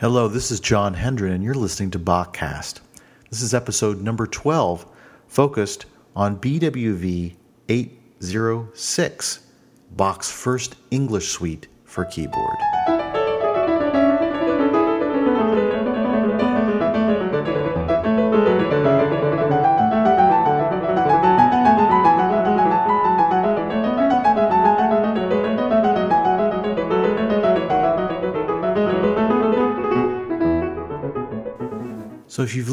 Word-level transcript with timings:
Hello, 0.00 0.28
this 0.28 0.52
is 0.52 0.60
John 0.60 0.94
Hendren, 0.94 1.32
and 1.32 1.42
you're 1.42 1.54
listening 1.54 1.90
to 1.90 1.98
Bachcast. 1.98 2.78
This 3.30 3.42
is 3.42 3.52
episode 3.52 4.00
number 4.00 4.28
12, 4.28 4.86
focused 5.26 5.86
on 6.14 6.38
BWV 6.38 7.34
806, 7.68 9.40
Bach's 9.96 10.30
first 10.30 10.76
English 10.92 11.30
suite 11.30 11.66
for 11.84 12.04
keyboard. 12.04 12.67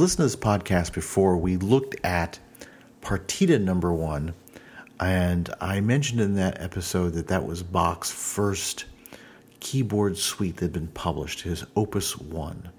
Listened 0.06 0.30
to 0.30 0.38
this 0.38 0.46
podcast 0.46 0.94
before, 0.94 1.36
we 1.36 1.58
looked 1.58 1.96
at 2.06 2.38
Partita 3.02 3.60
number 3.60 3.92
one, 3.92 4.36
and 5.00 5.52
I 5.60 5.82
mentioned 5.82 6.22
in 6.22 6.36
that 6.36 6.62
episode 6.62 7.14
that 7.14 7.30
that 7.30 7.48
was 7.48 7.64
Bach's 7.64 8.12
first 8.12 8.86
keyboard 9.60 10.16
suite 10.16 10.58
that 10.58 10.66
had 10.66 10.74
been 10.74 10.90
published, 10.90 11.42
his 11.42 11.66
Opus 11.76 12.20
1. 12.20 12.70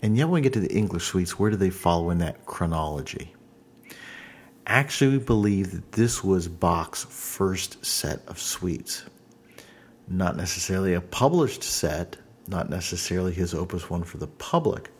And 0.00 0.16
yet, 0.16 0.26
when 0.26 0.34
we 0.34 0.40
get 0.42 0.52
to 0.52 0.60
the 0.60 0.72
English 0.72 1.06
suites, 1.06 1.40
where 1.40 1.50
do 1.50 1.56
they 1.56 1.70
follow 1.70 2.10
in 2.10 2.18
that 2.18 2.46
chronology? 2.46 3.34
Actually, 4.64 5.18
we 5.18 5.24
believe 5.24 5.72
that 5.72 5.90
this 5.90 6.22
was 6.22 6.46
Bach's 6.46 7.02
first 7.02 7.84
set 7.84 8.20
of 8.28 8.38
suites. 8.38 9.06
Not 10.06 10.36
necessarily 10.36 10.94
a 10.94 11.00
published 11.00 11.64
set, 11.64 12.16
not 12.46 12.70
necessarily 12.70 13.32
his 13.32 13.54
Opus 13.54 13.90
1 13.90 14.04
for 14.04 14.18
the 14.18 14.28
public 14.28 14.92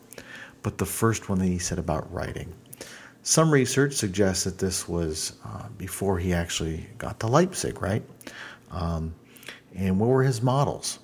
but 0.63 0.77
the 0.77 0.85
first 0.85 1.29
one 1.29 1.39
that 1.39 1.45
he 1.45 1.59
said 1.59 1.77
about 1.77 2.11
writing. 2.11 2.53
Some 3.21 3.51
research 3.51 3.93
suggests 3.93 4.43
that 4.43 4.57
this 4.57 4.87
was 4.87 5.33
uh, 5.45 5.67
before 5.77 6.19
he 6.19 6.33
actually 6.33 6.87
got 6.97 7.19
to 7.21 7.27
Leipzig, 7.27 7.81
right? 7.81 8.03
Um, 8.71 9.13
and 9.75 9.99
what 9.99 10.09
were 10.09 10.23
his 10.23 10.41
models? 10.41 10.99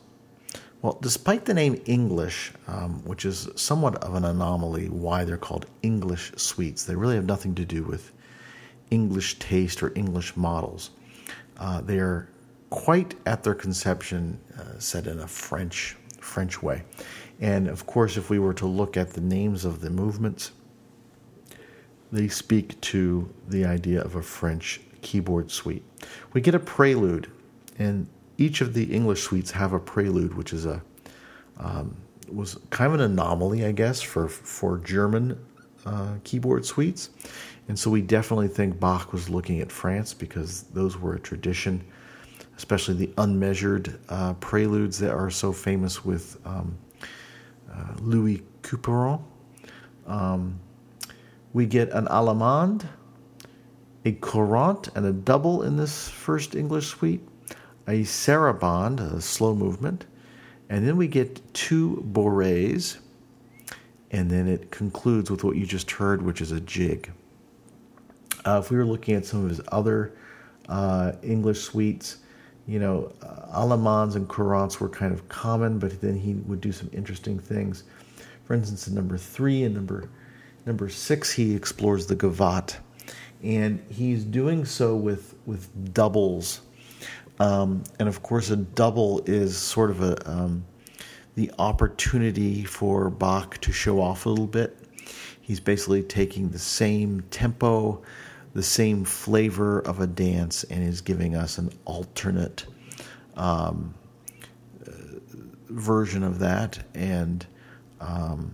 Well, 0.81 0.97
despite 1.01 1.45
the 1.45 1.53
name 1.53 1.81
English, 1.85 2.51
um, 2.67 3.03
which 3.05 3.25
is 3.25 3.49
somewhat 3.55 3.95
of 4.03 4.15
an 4.15 4.25
anomaly, 4.25 4.87
why 4.87 5.25
they're 5.25 5.37
called 5.37 5.65
English 5.81 6.31
suites, 6.37 6.85
they 6.85 6.95
really 6.95 7.15
have 7.15 7.25
nothing 7.25 7.55
to 7.55 7.65
do 7.65 7.83
with 7.83 8.11
English 8.89 9.39
taste 9.39 9.83
or 9.83 9.91
English 9.95 10.35
models. 10.35 10.91
Uh, 11.57 11.81
they 11.81 11.99
are 11.99 12.29
quite 12.69 13.15
at 13.25 13.43
their 13.43 13.55
conception 13.55 14.39
uh, 14.57 14.79
set 14.79 15.07
in 15.07 15.19
a 15.19 15.27
French 15.27 15.97
French 16.21 16.61
way. 16.61 16.83
And 17.39 17.67
of 17.67 17.85
course, 17.85 18.17
if 18.17 18.29
we 18.29 18.39
were 18.39 18.53
to 18.55 18.65
look 18.65 18.97
at 18.97 19.11
the 19.11 19.21
names 19.21 19.65
of 19.65 19.81
the 19.81 19.89
movements, 19.89 20.51
they 22.11 22.27
speak 22.27 22.79
to 22.81 23.31
the 23.47 23.65
idea 23.65 24.01
of 24.01 24.15
a 24.15 24.21
French 24.21 24.81
keyboard 25.01 25.51
suite. 25.51 25.83
We 26.33 26.41
get 26.41 26.55
a 26.55 26.59
prelude, 26.59 27.29
and 27.77 28.07
each 28.37 28.61
of 28.61 28.73
the 28.73 28.85
English 28.85 29.23
suites 29.23 29.51
have 29.51 29.73
a 29.73 29.79
prelude, 29.79 30.33
which 30.33 30.53
is 30.53 30.65
a 30.65 30.81
um, 31.57 31.95
was 32.27 32.57
kind 32.69 32.93
of 32.93 32.99
an 32.99 33.11
anomaly, 33.11 33.65
I 33.65 33.71
guess, 33.71 34.01
for 34.01 34.27
for 34.27 34.77
German 34.79 35.37
uh, 35.85 36.15
keyboard 36.23 36.65
suites. 36.65 37.09
And 37.67 37.77
so 37.77 37.91
we 37.91 38.01
definitely 38.01 38.47
think 38.47 38.79
Bach 38.79 39.13
was 39.13 39.29
looking 39.29 39.61
at 39.61 39.71
France 39.71 40.13
because 40.13 40.63
those 40.73 40.97
were 40.97 41.13
a 41.13 41.19
tradition, 41.19 41.83
especially 42.57 42.95
the 42.95 43.13
unmeasured 43.17 43.99
uh, 44.09 44.33
preludes 44.35 44.97
that 44.99 45.11
are 45.11 45.29
so 45.29 45.53
famous 45.53 46.03
with 46.03 46.37
um, 46.45 46.75
uh, 47.71 47.93
Louis 47.99 48.43
Couperin. 48.61 49.21
Um, 50.05 50.59
we 51.53 51.65
get 51.65 51.89
an 51.91 52.05
allemande, 52.07 52.85
a 54.05 54.13
courante, 54.13 54.89
and 54.95 55.05
a 55.05 55.11
double 55.11 55.63
in 55.63 55.77
this 55.77 56.09
first 56.09 56.55
English 56.55 56.87
suite, 56.87 57.21
a 57.87 58.03
sarabande, 58.03 58.99
a 58.99 59.21
slow 59.21 59.55
movement, 59.55 60.05
and 60.69 60.87
then 60.87 60.97
we 60.97 61.07
get 61.07 61.41
two 61.53 62.03
bourrées, 62.11 62.97
and 64.11 64.29
then 64.29 64.47
it 64.47 64.71
concludes 64.71 65.29
with 65.31 65.43
what 65.43 65.55
you 65.55 65.65
just 65.65 65.89
heard, 65.91 66.21
which 66.21 66.41
is 66.41 66.51
a 66.51 66.61
jig. 66.61 67.11
Uh, 68.45 68.61
if 68.63 68.71
we 68.71 68.77
were 68.77 68.85
looking 68.85 69.15
at 69.15 69.25
some 69.25 69.43
of 69.43 69.49
his 69.49 69.61
other 69.71 70.13
uh, 70.69 71.13
English 71.23 71.61
suites, 71.61 72.17
you 72.69 72.77
know, 72.77 73.11
uh, 73.23 73.47
Allemandes 73.59 74.15
and 74.15 74.27
courantes 74.27 74.79
were 74.79 74.89
kind 74.89 75.11
of 75.11 75.27
common, 75.27 75.79
but 75.79 75.99
then 76.01 76.15
he 76.15 76.35
would 76.35 76.61
do 76.61 76.71
some 76.71 76.87
interesting 76.93 77.39
things. 77.39 77.83
For 78.43 78.53
instance, 78.53 78.87
in 78.87 78.93
number 78.93 79.17
three 79.17 79.63
and 79.63 79.73
number 79.73 80.07
number 80.67 80.87
six, 80.87 81.31
he 81.31 81.55
explores 81.55 82.05
the 82.05 82.15
gavotte, 82.15 82.77
and 83.41 83.83
he's 83.89 84.23
doing 84.23 84.65
so 84.65 84.95
with 84.95 85.33
with 85.47 85.93
doubles. 85.95 86.61
Um, 87.39 87.83
and 87.97 88.07
of 88.07 88.21
course, 88.21 88.51
a 88.51 88.57
double 88.57 89.23
is 89.25 89.57
sort 89.57 89.89
of 89.89 90.01
a 90.03 90.29
um, 90.29 90.63
the 91.33 91.51
opportunity 91.57 92.65
for 92.65 93.09
Bach 93.09 93.57
to 93.61 93.71
show 93.71 93.99
off 93.99 94.27
a 94.27 94.29
little 94.29 94.45
bit. 94.45 94.77
He's 95.41 95.59
basically 95.59 96.03
taking 96.03 96.49
the 96.49 96.59
same 96.59 97.21
tempo, 97.31 98.03
the 98.53 98.63
same 98.63 99.03
flavor 99.05 99.79
of 99.81 99.99
a 99.99 100.07
dance 100.07 100.63
and 100.65 100.83
is 100.83 101.01
giving 101.01 101.35
us 101.35 101.57
an 101.57 101.71
alternate 101.85 102.65
um, 103.35 103.93
version 105.69 106.23
of 106.23 106.39
that. 106.39 106.79
And 106.93 107.45
um, 107.99 108.53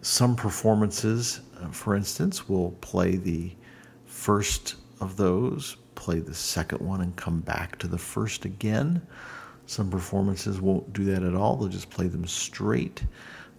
some 0.00 0.34
performances, 0.34 1.40
uh, 1.60 1.68
for 1.68 1.94
instance, 1.94 2.48
will 2.48 2.72
play 2.80 3.16
the 3.16 3.52
first 4.06 4.76
of 5.00 5.16
those, 5.16 5.76
play 5.94 6.20
the 6.20 6.34
second 6.34 6.80
one, 6.80 7.00
and 7.00 7.14
come 7.16 7.40
back 7.40 7.78
to 7.78 7.86
the 7.86 7.98
first 7.98 8.44
again. 8.44 9.02
Some 9.66 9.90
performances 9.90 10.60
won't 10.60 10.92
do 10.92 11.04
that 11.04 11.22
at 11.22 11.34
all, 11.34 11.56
they'll 11.56 11.68
just 11.68 11.90
play 11.90 12.08
them 12.08 12.26
straight, 12.26 13.04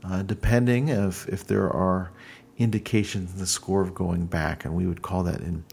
uh, 0.04 0.22
depending 0.24 0.90
if, 0.90 1.28
if 1.30 1.48
there 1.48 1.70
are 1.72 2.12
indications 2.58 3.34
in 3.34 3.40
the 3.40 3.48
score 3.48 3.82
of 3.82 3.94
going 3.96 4.26
back, 4.26 4.66
and 4.66 4.76
we 4.76 4.88
would 4.88 5.02
call 5.02 5.24
that 5.24 5.42
in 5.42 5.64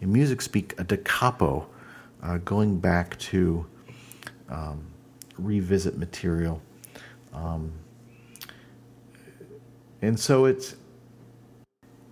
in 0.00 0.12
music 0.12 0.42
speak 0.42 0.74
a 0.78 0.84
da 0.84 0.96
capo, 1.04 1.66
uh, 2.22 2.38
going 2.38 2.78
back 2.78 3.18
to 3.18 3.64
um, 4.48 4.84
revisit 5.38 5.96
material. 5.96 6.60
Um, 7.32 7.72
and 10.00 10.18
so 10.18 10.44
it's 10.46 10.76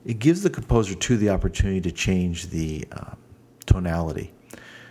it 0.05 0.19
gives 0.19 0.43
the 0.43 0.51
composer 0.51 0.95
too 0.95 1.17
the 1.17 1.31
opportunity 1.31 1.81
to 1.83 1.93
change 1.93 2.49
the 2.49 2.87
uh, 2.93 3.15
tonality. 3.67 4.33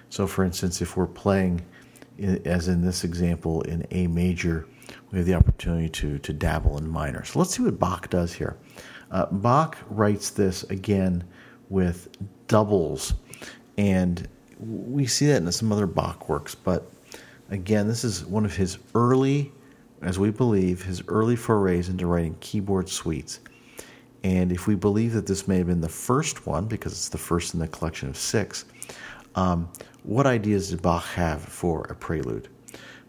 So, 0.09 0.27
for 0.27 0.43
instance, 0.43 0.81
if 0.81 0.97
we're 0.97 1.07
playing, 1.07 1.61
in, 2.17 2.45
as 2.45 2.67
in 2.67 2.83
this 2.83 3.03
example, 3.03 3.61
in 3.63 3.85
A 3.91 4.07
major, 4.07 4.67
we 5.11 5.17
have 5.17 5.25
the 5.25 5.35
opportunity 5.35 5.89
to 5.89 6.19
to 6.19 6.33
dabble 6.33 6.77
in 6.77 6.87
minor. 6.87 7.23
So 7.23 7.39
let's 7.39 7.55
see 7.55 7.63
what 7.63 7.79
Bach 7.79 8.09
does 8.09 8.33
here. 8.33 8.57
Uh, 9.11 9.25
Bach 9.31 9.77
writes 9.89 10.29
this 10.29 10.63
again 10.63 11.23
with 11.69 12.09
doubles, 12.47 13.13
and 13.77 14.27
we 14.59 15.05
see 15.05 15.27
that 15.27 15.41
in 15.41 15.51
some 15.51 15.71
other 15.71 15.87
Bach 15.87 16.29
works. 16.29 16.55
But 16.55 16.91
again, 17.49 17.87
this 17.87 18.03
is 18.03 18.25
one 18.25 18.45
of 18.45 18.55
his 18.55 18.77
early, 18.93 19.51
as 20.01 20.19
we 20.19 20.31
believe, 20.31 20.83
his 20.83 21.01
early 21.07 21.35
forays 21.35 21.89
into 21.89 22.07
writing 22.07 22.35
keyboard 22.39 22.89
suites. 22.89 23.39
And 24.23 24.51
if 24.51 24.67
we 24.67 24.75
believe 24.75 25.13
that 25.13 25.25
this 25.25 25.47
may 25.47 25.57
have 25.57 25.67
been 25.67 25.81
the 25.81 25.87
first 25.89 26.45
one, 26.45 26.65
because 26.65 26.91
it's 26.91 27.09
the 27.09 27.17
first 27.17 27.53
in 27.53 27.59
the 27.59 27.67
collection 27.67 28.09
of 28.09 28.17
six, 28.17 28.65
um, 29.35 29.69
what 30.03 30.27
ideas 30.27 30.69
did 30.69 30.81
Bach 30.81 31.05
have 31.05 31.41
for 31.41 31.83
a 31.83 31.95
prelude? 31.95 32.49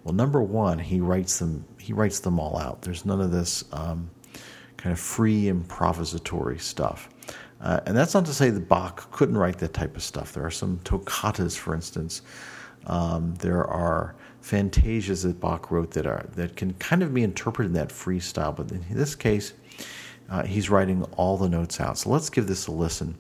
Well, 0.05 0.15
number 0.15 0.43
one, 0.43 0.79
he 0.79 1.01
writes 1.01 1.39
them. 1.39 1.65
He 1.79 1.93
writes 1.93 2.21
them 2.21 2.39
all 2.39 2.57
out. 2.59 2.83
There's 2.83 3.05
none 3.05 3.21
of 3.21 3.33
this. 3.33 3.65
Um, 3.73 4.11
kind 4.81 4.93
of 4.93 4.99
free 4.99 5.45
improvisatory 5.45 6.61
stuff. 6.61 7.11
Uh, 7.61 7.81
and 7.85 7.95
that's 7.95 8.15
not 8.15 8.25
to 8.25 8.33
say 8.33 8.49
that 8.49 8.69
Bach 8.69 9.11
couldn't 9.13 9.37
write 9.37 9.59
that 9.59 9.75
type 9.75 9.95
of 9.95 10.03
stuff. 10.03 10.33
There 10.33 10.45
are 10.45 10.51
some 10.51 10.79
toccatas, 10.79 11.57
for 11.57 11.75
instance. 11.75 12.23
Um, 12.87 13.35
there 13.37 13.67
are 13.67 14.15
fantasias 14.43 15.23
that 15.25 15.39
Bach 15.39 15.71
wrote 15.71 15.91
that 15.91 16.07
are 16.07 16.25
that 16.35 16.57
can 16.57 16.73
kind 16.75 17.03
of 17.03 17.13
be 17.13 17.23
interpreted 17.23 17.71
in 17.71 17.75
that 17.75 17.93
free 17.93 18.21
style. 18.21 18.53
But 18.53 18.73
in 18.73 18.83
this 18.91 19.15
case, 19.15 19.53
uh, 20.31 20.45
he's 20.45 20.71
writing 20.71 21.03
all 21.17 21.37
the 21.37 21.49
notes 21.49 21.79
out. 21.79 21.99
So 21.99 22.09
let's 22.09 22.31
give 22.31 22.47
this 22.47 22.67
a 22.67 22.73
listen. 22.73 23.19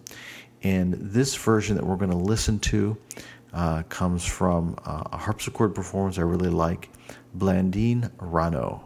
And 0.62 0.94
this 0.94 1.34
version 1.34 1.76
that 1.76 1.84
we're 1.84 1.96
going 1.96 2.10
to 2.10 2.16
listen 2.16 2.58
to 2.60 2.96
uh, 3.52 3.82
comes 3.90 4.24
from 4.24 4.76
uh, 4.86 5.02
a 5.12 5.18
harpsichord 5.18 5.74
performance 5.74 6.18
I 6.18 6.22
really 6.22 6.50
like, 6.50 6.88
Blandine 7.34 8.10
Rannou. 8.18 8.80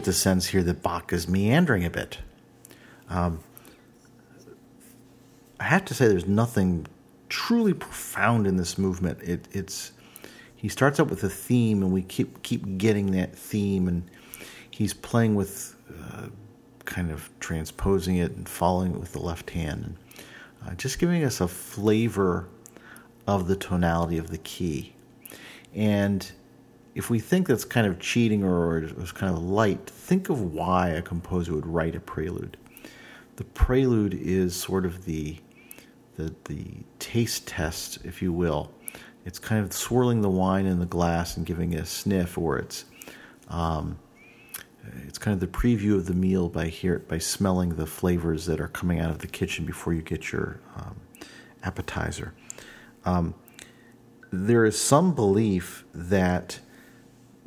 Get 0.00 0.06
the 0.06 0.12
sense 0.14 0.46
here 0.46 0.62
that 0.62 0.82
Bach 0.82 1.12
is 1.12 1.28
meandering 1.28 1.84
a 1.84 1.90
bit. 1.90 2.18
Um, 3.10 3.40
I 5.58 5.64
have 5.64 5.84
to 5.86 5.94
say, 5.94 6.08
there's 6.08 6.26
nothing 6.26 6.86
truly 7.28 7.74
profound 7.74 8.46
in 8.46 8.56
this 8.56 8.78
movement. 8.78 9.20
It, 9.20 9.46
it's 9.52 9.92
he 10.56 10.68
starts 10.68 10.98
up 11.00 11.08
with 11.10 11.22
a 11.22 11.28
theme, 11.28 11.82
and 11.82 11.92
we 11.92 12.02
keep 12.02 12.42
keep 12.42 12.78
getting 12.78 13.10
that 13.12 13.36
theme, 13.36 13.88
and 13.88 14.10
he's 14.70 14.94
playing 14.94 15.34
with 15.34 15.76
uh, 16.02 16.28
kind 16.86 17.10
of 17.10 17.28
transposing 17.38 18.16
it 18.16 18.32
and 18.32 18.48
following 18.48 18.94
it 18.94 19.00
with 19.00 19.12
the 19.12 19.20
left 19.20 19.50
hand, 19.50 19.96
and 20.62 20.70
uh, 20.70 20.74
just 20.76 20.98
giving 20.98 21.24
us 21.24 21.42
a 21.42 21.48
flavor 21.48 22.48
of 23.26 23.48
the 23.48 23.56
tonality 23.56 24.16
of 24.16 24.30
the 24.30 24.38
key. 24.38 24.94
And 25.74 26.30
if 26.94 27.10
we 27.10 27.18
think 27.18 27.46
that's 27.46 27.64
kind 27.64 27.86
of 27.86 27.98
cheating 27.98 28.42
or 28.42 28.78
it 28.78 28.98
was 28.98 29.12
kind 29.12 29.32
of 29.32 29.42
light, 29.42 29.88
think 29.88 30.28
of 30.28 30.40
why 30.42 30.88
a 30.88 31.02
composer 31.02 31.54
would 31.54 31.66
write 31.66 31.94
a 31.94 32.00
prelude. 32.00 32.56
The 33.36 33.44
prelude 33.44 34.14
is 34.14 34.54
sort 34.54 34.84
of 34.84 35.04
the 35.04 35.38
the 36.16 36.34
the 36.44 36.66
taste 36.98 37.46
test, 37.46 38.04
if 38.04 38.20
you 38.20 38.32
will. 38.32 38.72
It's 39.24 39.38
kind 39.38 39.64
of 39.64 39.72
swirling 39.72 40.22
the 40.22 40.30
wine 40.30 40.66
in 40.66 40.78
the 40.78 40.86
glass 40.86 41.36
and 41.36 41.46
giving 41.46 41.72
it 41.72 41.80
a 41.80 41.86
sniff, 41.86 42.36
or 42.36 42.58
it's 42.58 42.84
um, 43.48 43.98
it's 45.06 45.18
kind 45.18 45.34
of 45.34 45.40
the 45.40 45.46
preview 45.46 45.94
of 45.94 46.06
the 46.06 46.14
meal 46.14 46.48
by 46.48 46.66
here 46.66 46.98
by 46.98 47.18
smelling 47.18 47.76
the 47.76 47.86
flavors 47.86 48.46
that 48.46 48.60
are 48.60 48.68
coming 48.68 48.98
out 48.98 49.10
of 49.10 49.18
the 49.18 49.26
kitchen 49.26 49.64
before 49.64 49.92
you 49.92 50.02
get 50.02 50.32
your 50.32 50.60
um, 50.76 50.96
appetizer. 51.62 52.34
Um, 53.04 53.34
there 54.32 54.64
is 54.64 54.80
some 54.80 55.14
belief 55.14 55.84
that 55.94 56.60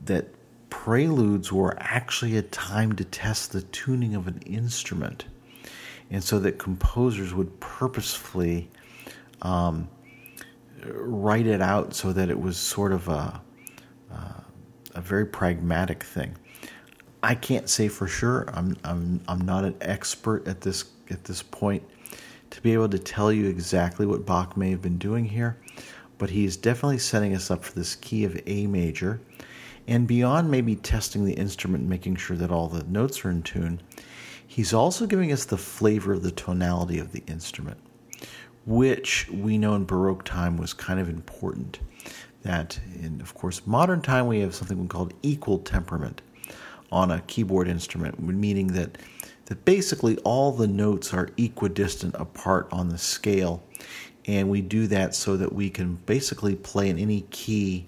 that 0.06 0.28
preludes 0.70 1.52
were 1.52 1.76
actually 1.80 2.38
a 2.38 2.42
time 2.42 2.94
to 2.94 3.06
test 3.06 3.52
the 3.52 3.62
tuning 3.62 4.16
of 4.16 4.28
an 4.28 4.40
instrument, 4.46 5.26
and 6.10 6.24
so 6.24 6.40
that 6.40 6.60
composers 6.60 7.34
would 7.34 7.60
purposefully 7.60 8.70
um, 9.42 9.88
write 10.86 11.48
it 11.48 11.62
out 11.62 11.94
so 11.94 12.12
that 12.14 12.30
it 12.30 12.40
was 12.40 12.58
sort 12.58 12.92
of 12.92 13.08
a 13.08 13.42
uh, 14.12 14.40
a 14.96 15.02
very 15.02 15.26
pragmatic 15.26 16.04
thing. 16.04 16.36
I 17.22 17.36
can't 17.36 17.70
say 17.70 17.88
for 17.88 18.08
sure. 18.08 18.46
I'm 18.54 18.78
I'm 18.84 19.22
I'm 19.28 19.42
not 19.42 19.64
an 19.64 19.76
expert 19.82 20.48
at 20.48 20.62
this 20.62 20.86
at 21.10 21.24
this 21.24 21.42
point 21.42 21.84
to 22.50 22.62
be 22.62 22.74
able 22.74 22.90
to 22.90 23.00
tell 23.00 23.32
you 23.32 23.48
exactly 23.48 24.06
what 24.06 24.26
Bach 24.26 24.56
may 24.56 24.70
have 24.72 24.82
been 24.82 24.98
doing 24.98 25.26
here, 25.26 25.58
but 26.18 26.30
he's 26.30 26.56
definitely 26.58 27.00
setting 27.00 27.34
us 27.34 27.50
up 27.50 27.64
for 27.64 27.74
this 27.74 27.96
key 27.96 28.26
of 28.26 28.40
A 28.46 28.68
major. 28.68 29.22
And 29.88 30.08
beyond 30.08 30.50
maybe 30.50 30.76
testing 30.76 31.26
the 31.26 31.34
instrument, 31.34 31.88
making 31.88 32.16
sure 32.16 32.38
that 32.38 32.52
all 32.52 32.68
the 32.68 32.84
notes 32.84 33.26
are 33.26 33.32
in 33.32 33.44
tune, 33.44 33.82
he's 34.46 34.74
also 34.74 35.06
giving 35.06 35.32
us 35.32 35.46
the 35.46 35.58
flavor 35.58 36.14
of 36.14 36.24
the 36.24 36.32
tonality 36.32 37.00
of 37.00 37.12
the 37.12 37.24
instrument, 37.28 37.80
which 38.66 39.30
we 39.30 39.58
know 39.58 39.76
in 39.76 39.86
Baroque 39.86 40.24
time 40.24 40.58
was 40.58 40.74
kind 40.74 41.00
of 41.00 41.10
important. 41.10 41.80
That 42.44 42.80
in, 43.02 43.22
of 43.22 43.34
course, 43.34 43.66
modern 43.66 44.02
time 44.02 44.28
we 44.28 44.40
have 44.40 44.56
something 44.56 44.88
called 44.88 45.14
equal 45.22 45.60
temperament 45.60 46.22
on 46.92 47.10
a 47.12 47.22
keyboard 47.22 47.68
instrument, 47.68 48.22
meaning 48.22 48.68
that 48.68 48.98
that 49.46 49.66
basically 49.66 50.18
all 50.20 50.52
the 50.52 50.68
notes 50.68 51.14
are 51.14 51.30
equidistant 51.38 52.16
apart 52.18 52.68
on 52.72 52.90
the 52.90 52.98
scale, 52.98 53.64
and 54.26 54.50
we 54.50 54.62
do 54.62 54.88
that 54.88 55.14
so 55.16 55.36
that 55.36 55.52
we 55.52 55.70
can 55.70 55.96
basically 56.06 56.56
play 56.56 56.90
in 56.90 56.98
any 56.98 57.22
key, 57.30 57.86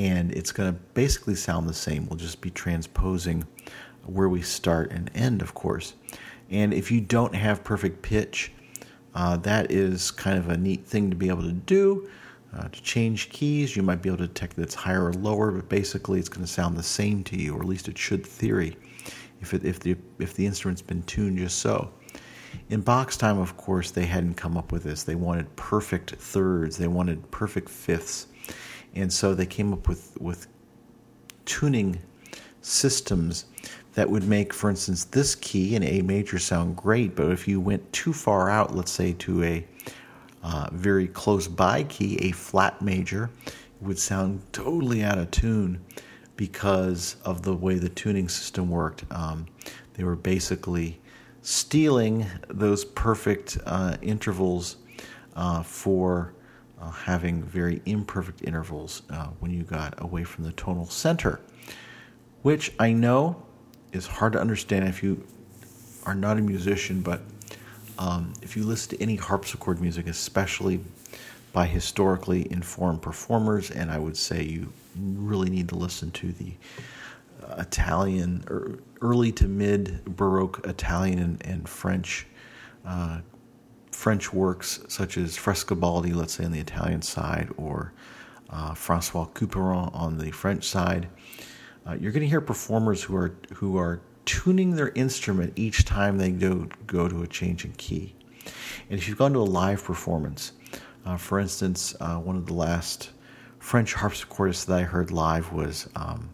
and 0.00 0.32
it's 0.32 0.50
going 0.50 0.72
to 0.72 0.80
basically 0.94 1.34
sound 1.34 1.68
the 1.68 1.74
same. 1.74 2.06
We'll 2.08 2.16
just 2.16 2.40
be 2.40 2.48
transposing 2.48 3.46
where 4.06 4.30
we 4.30 4.40
start 4.40 4.92
and 4.92 5.10
end, 5.14 5.42
of 5.42 5.52
course. 5.52 5.92
And 6.48 6.72
if 6.72 6.90
you 6.90 7.02
don't 7.02 7.34
have 7.34 7.62
perfect 7.62 8.00
pitch, 8.00 8.50
uh, 9.14 9.36
that 9.38 9.70
is 9.70 10.10
kind 10.10 10.38
of 10.38 10.48
a 10.48 10.56
neat 10.56 10.86
thing 10.86 11.10
to 11.10 11.16
be 11.16 11.28
able 11.28 11.42
to 11.42 11.52
do. 11.52 12.08
Uh, 12.56 12.68
to 12.68 12.82
change 12.82 13.28
keys, 13.28 13.76
you 13.76 13.82
might 13.82 14.00
be 14.00 14.08
able 14.08 14.16
to 14.16 14.26
detect 14.26 14.56
that 14.56 14.62
it's 14.62 14.74
higher 14.74 15.04
or 15.04 15.12
lower, 15.12 15.50
but 15.50 15.68
basically 15.68 16.18
it's 16.18 16.30
going 16.30 16.44
to 16.44 16.50
sound 16.50 16.78
the 16.78 16.82
same 16.82 17.22
to 17.24 17.36
you, 17.36 17.54
or 17.54 17.60
at 17.60 17.68
least 17.68 17.86
it 17.86 17.98
should 17.98 18.26
theory, 18.26 18.78
if, 19.42 19.52
it, 19.52 19.66
if, 19.66 19.80
the, 19.80 19.94
if 20.18 20.32
the 20.32 20.46
instrument's 20.46 20.80
been 20.80 21.02
tuned 21.02 21.36
just 21.36 21.58
so. 21.58 21.92
In 22.70 22.80
Bach's 22.80 23.18
time, 23.18 23.38
of 23.38 23.58
course, 23.58 23.90
they 23.90 24.06
hadn't 24.06 24.34
come 24.34 24.56
up 24.56 24.72
with 24.72 24.82
this. 24.82 25.02
They 25.02 25.14
wanted 25.14 25.54
perfect 25.56 26.12
thirds, 26.12 26.78
they 26.78 26.88
wanted 26.88 27.30
perfect 27.30 27.68
fifths. 27.68 28.28
And 28.94 29.12
so 29.12 29.34
they 29.34 29.46
came 29.46 29.72
up 29.72 29.88
with, 29.88 30.16
with 30.20 30.46
tuning 31.44 32.00
systems 32.62 33.46
that 33.94 34.08
would 34.08 34.24
make, 34.24 34.52
for 34.52 34.70
instance, 34.70 35.04
this 35.04 35.34
key 35.34 35.74
in 35.74 35.82
A 35.82 36.02
major 36.02 36.38
sound 36.38 36.76
great, 36.76 37.16
but 37.16 37.30
if 37.30 37.48
you 37.48 37.60
went 37.60 37.92
too 37.92 38.12
far 38.12 38.48
out, 38.48 38.74
let's 38.74 38.92
say 38.92 39.12
to 39.14 39.42
a 39.42 39.66
uh, 40.42 40.68
very 40.72 41.06
close 41.06 41.48
by 41.48 41.84
key, 41.84 42.16
a 42.20 42.32
flat 42.32 42.80
major, 42.80 43.30
it 43.46 43.54
would 43.80 43.98
sound 43.98 44.42
totally 44.52 45.02
out 45.02 45.18
of 45.18 45.30
tune 45.30 45.84
because 46.36 47.16
of 47.24 47.42
the 47.42 47.54
way 47.54 47.74
the 47.74 47.88
tuning 47.88 48.28
system 48.28 48.70
worked. 48.70 49.04
Um, 49.10 49.46
they 49.94 50.04
were 50.04 50.16
basically 50.16 51.00
stealing 51.42 52.26
those 52.48 52.84
perfect 52.84 53.58
uh, 53.66 53.96
intervals 54.02 54.76
uh, 55.36 55.62
for 55.62 56.32
uh, 56.80 56.90
having 56.90 57.42
very 57.42 57.82
imperfect 57.86 58.42
intervals 58.42 59.02
uh, 59.10 59.26
when 59.40 59.50
you 59.50 59.62
got 59.62 59.94
away 60.02 60.24
from 60.24 60.44
the 60.44 60.52
tonal 60.52 60.86
center, 60.86 61.40
which 62.42 62.72
I 62.78 62.92
know 62.92 63.42
is 63.92 64.06
hard 64.06 64.32
to 64.32 64.40
understand 64.40 64.88
if 64.88 65.02
you 65.02 65.26
are 66.04 66.14
not 66.14 66.38
a 66.38 66.40
musician, 66.40 67.02
but 67.02 67.20
um, 67.98 68.32
if 68.40 68.56
you 68.56 68.64
listen 68.64 68.96
to 68.96 69.02
any 69.02 69.16
harpsichord 69.16 69.80
music, 69.80 70.06
especially 70.06 70.80
by 71.52 71.66
historically 71.66 72.50
informed 72.50 73.02
performers, 73.02 73.70
and 73.70 73.90
I 73.90 73.98
would 73.98 74.16
say 74.16 74.42
you 74.42 74.72
really 74.96 75.50
need 75.50 75.68
to 75.70 75.74
listen 75.74 76.10
to 76.12 76.32
the 76.32 76.52
uh, 77.44 77.56
Italian 77.58 78.44
er, 78.48 78.78
early 79.02 79.32
to 79.32 79.46
mid 79.46 80.04
Baroque 80.04 80.66
Italian 80.66 81.18
and, 81.18 81.46
and 81.46 81.68
French 81.68 82.26
uh, 82.86 83.20
French 84.00 84.32
works 84.32 84.80
such 84.88 85.18
as 85.18 85.36
Frescobaldi, 85.36 86.14
let's 86.14 86.32
say 86.32 86.46
on 86.46 86.52
the 86.52 86.58
Italian 86.58 87.02
side, 87.02 87.50
or 87.58 87.92
uh, 88.48 88.72
Francois 88.72 89.26
Couperin 89.34 89.94
on 89.94 90.16
the 90.16 90.30
French 90.30 90.64
side. 90.64 91.06
Uh, 91.86 91.92
you're 92.00 92.10
going 92.10 92.22
to 92.22 92.26
hear 92.26 92.40
performers 92.40 93.02
who 93.02 93.14
are 93.14 93.36
who 93.52 93.76
are 93.76 94.00
tuning 94.24 94.74
their 94.74 94.88
instrument 94.94 95.52
each 95.54 95.84
time 95.84 96.16
they 96.16 96.30
go, 96.30 96.66
go 96.86 97.08
to 97.08 97.22
a 97.22 97.26
change 97.26 97.66
in 97.66 97.72
key. 97.72 98.14
And 98.88 98.98
if 98.98 99.06
you've 99.06 99.18
gone 99.18 99.34
to 99.34 99.40
a 99.40 99.50
live 99.60 99.84
performance, 99.84 100.52
uh, 101.04 101.18
for 101.18 101.38
instance, 101.38 101.94
uh, 102.00 102.16
one 102.16 102.36
of 102.36 102.46
the 102.46 102.54
last 102.54 103.10
French 103.58 103.94
harpsichordists 103.94 104.64
that 104.64 104.78
I 104.78 104.82
heard 104.84 105.10
live 105.10 105.52
was 105.52 105.90
um, 105.94 106.30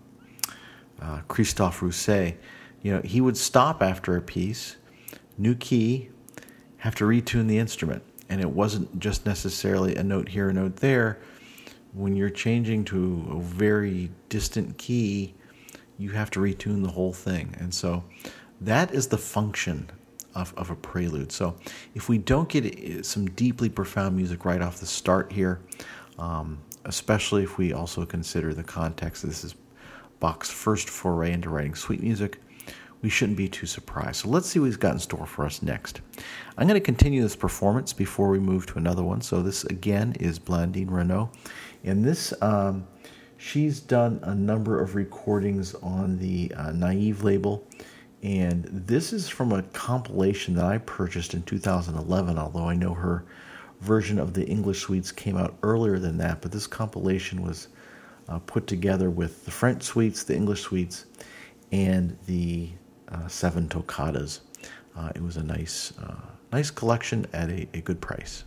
uh, 1.03 1.23
Christophe 1.27 1.81
Rousset. 1.81 2.37
You 2.83 2.93
know, 2.93 3.01
he 3.03 3.21
would 3.21 3.37
stop 3.37 3.83
after 3.83 4.17
a 4.17 4.23
piece, 4.23 4.77
new 5.37 5.57
key, 5.57 6.11
have 6.79 6.95
to 6.97 7.05
retune 7.05 7.49
the 7.49 7.59
instrument. 7.59 8.03
And 8.29 8.41
it 8.41 8.51
wasn't 8.51 8.99
just 8.99 9.25
necessarily 9.25 9.97
a 9.97 10.03
note 10.03 10.29
here, 10.29 10.49
a 10.49 10.53
note 10.53 10.77
there. 10.77 11.19
When 11.93 12.17
you're 12.17 12.31
changing 12.31 12.85
to 12.87 13.27
a 13.31 13.41
very 13.41 14.11
distant 14.29 14.77
key, 14.79 15.35
you 15.99 16.11
have 16.11 16.31
to 16.33 16.41
retune 16.41 16.83
the 16.83 16.91
whole 16.91 17.13
thing. 17.13 17.55
And 17.59 17.73
so 17.73 18.05
that 18.61 18.93
is 18.93 19.07
the 19.07 19.19
function 19.19 19.89
of, 20.35 20.53
of 20.57 20.71
a 20.71 20.75
prelude. 20.75 21.33
So 21.33 21.57
if 21.95 22.09
we 22.09 22.19
don't 22.19 22.49
get 22.49 23.07
some 23.07 23.27
deeply 23.31 23.69
profound 23.69 24.17
music 24.17 24.45
right 24.45 24.61
off 24.61 24.79
the 24.79 24.87
start 24.87 25.33
here, 25.33 25.61
um, 26.19 26.59
especially 26.85 27.43
if 27.43 27.59
we 27.59 27.73
also 27.73 28.05
consider 28.05 28.53
the 28.53 28.63
context, 28.63 29.23
this 29.23 29.45
is 29.45 29.55
Bach's 30.21 30.51
first 30.51 30.89
foray 30.89 31.33
into 31.33 31.49
writing 31.49 31.75
suite 31.75 32.03
music, 32.03 32.41
we 33.07 33.11
shouldn't 33.11 33.39
be 33.39 33.49
too 33.49 33.67
surprised. 33.67 34.17
So 34.17 34.29
let's 34.29 34.49
see 34.49 34.59
what 34.59 34.67
he's 34.67 34.77
got 34.77 34.95
in 34.95 34.99
store 34.99 35.27
for 35.27 35.47
us 35.47 35.63
next. 35.63 36.01
I'm 36.59 36.67
going 36.67 36.75
to 36.75 36.85
continue 36.85 37.23
this 37.23 37.37
performance 37.37 37.93
before 37.93 38.31
we 38.31 38.41
move 38.41 38.67
to 38.67 38.79
another 38.79 39.05
one. 39.05 39.21
So 39.21 39.43
this 39.43 39.63
again 39.63 40.17
is 40.19 40.41
Blandine 40.41 40.89
Rannou. 40.89 41.33
And 41.85 42.05
this 42.05 42.35
um, 42.43 42.85
she's 43.37 43.79
done 43.79 44.19
a 44.25 44.35
number 44.35 44.81
of 44.83 44.97
recordings 44.97 45.77
on 45.77 46.19
the 46.19 46.53
uh, 46.57 46.73
Naive 46.73 47.23
label. 47.23 47.65
And 48.25 48.65
this 48.65 49.13
is 49.13 49.29
from 49.29 49.53
a 49.53 49.63
compilation 49.63 50.57
that 50.57 50.65
I 50.65 50.79
purchased 50.79 51.33
in 51.33 51.45
2011, 51.45 52.37
although 52.37 52.69
I 52.69 52.75
know 52.75 52.93
her 52.93 53.25
version 53.83 54.19
of 54.19 54.35
the 54.35 54.45
English 54.49 54.81
suites 54.81 55.13
came 55.13 55.37
out 55.37 55.55
earlier 55.63 56.01
than 56.01 56.19
that. 56.19 56.43
But 56.43 56.51
this 56.51 56.67
compilation 56.67 57.43
was 57.43 57.69
uh, 58.29 58.41
put 58.41 58.67
together 58.67 59.11
with 59.11 59.45
the 59.45 59.53
French 59.53 59.85
suites, 59.85 60.25
the 60.25 60.35
English 60.35 60.63
suites, 60.63 61.07
and 61.71 62.19
the 62.27 62.71
seven 63.29 63.69
toccatas. 63.69 64.41
Uh, 64.97 65.11
it 65.15 65.23
was 65.23 65.37
a 65.37 65.43
nice, 65.43 65.93
uh, 65.99 66.15
nice 66.53 66.71
collection 66.71 67.27
at 67.33 67.51
a, 67.51 67.69
a 67.75 67.81
good 67.81 68.01
price. 68.01 68.45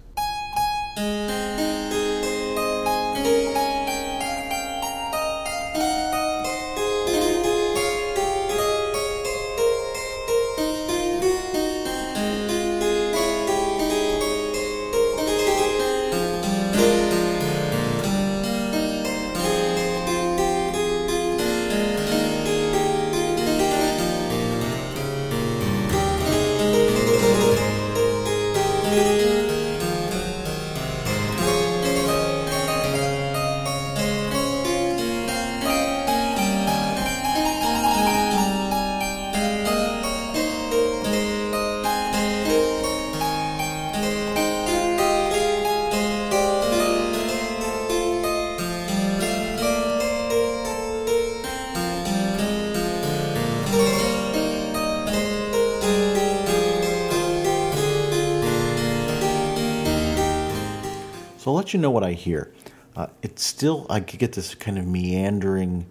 Let 61.69 61.75
you 61.75 61.79
know 61.79 61.91
what 61.91 62.03
I 62.03 62.13
hear. 62.13 62.51
Uh, 62.95 63.05
it's 63.21 63.45
still, 63.45 63.85
I 63.91 63.99
get 63.99 64.33
this 64.33 64.55
kind 64.55 64.79
of 64.79 64.87
meandering, 64.87 65.85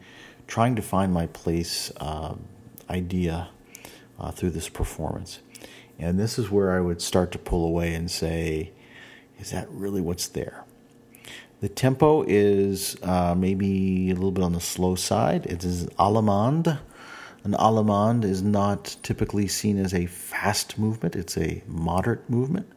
trying 0.48 0.74
to 0.74 0.82
find 0.82 1.12
my 1.12 1.28
place 1.28 1.92
uh, 1.98 2.34
idea 2.90 3.50
uh, 4.18 4.32
through 4.32 4.50
this 4.50 4.68
performance. 4.68 5.38
And 5.96 6.18
this 6.18 6.36
is 6.36 6.50
where 6.50 6.72
I 6.72 6.80
would 6.80 7.00
start 7.00 7.30
to 7.30 7.38
pull 7.38 7.64
away 7.64 7.94
and 7.94 8.10
say, 8.10 8.72
is 9.38 9.52
that 9.52 9.68
really 9.70 10.00
what's 10.00 10.26
there? 10.26 10.64
The 11.60 11.68
tempo 11.68 12.24
is 12.26 12.96
uh, 13.04 13.36
maybe 13.36 14.10
a 14.10 14.14
little 14.14 14.32
bit 14.32 14.42
on 14.42 14.54
the 14.54 14.60
slow 14.60 14.96
side. 14.96 15.46
It 15.46 15.62
is 15.62 15.86
allemande. 15.90 16.80
An 17.44 17.52
allemande 17.52 18.24
is 18.24 18.42
not 18.42 18.96
typically 19.04 19.46
seen 19.46 19.78
as 19.78 19.94
a 19.94 20.06
fast 20.06 20.76
movement, 20.76 21.14
it's 21.14 21.38
a 21.38 21.62
moderate 21.68 22.28
movement. 22.28 22.68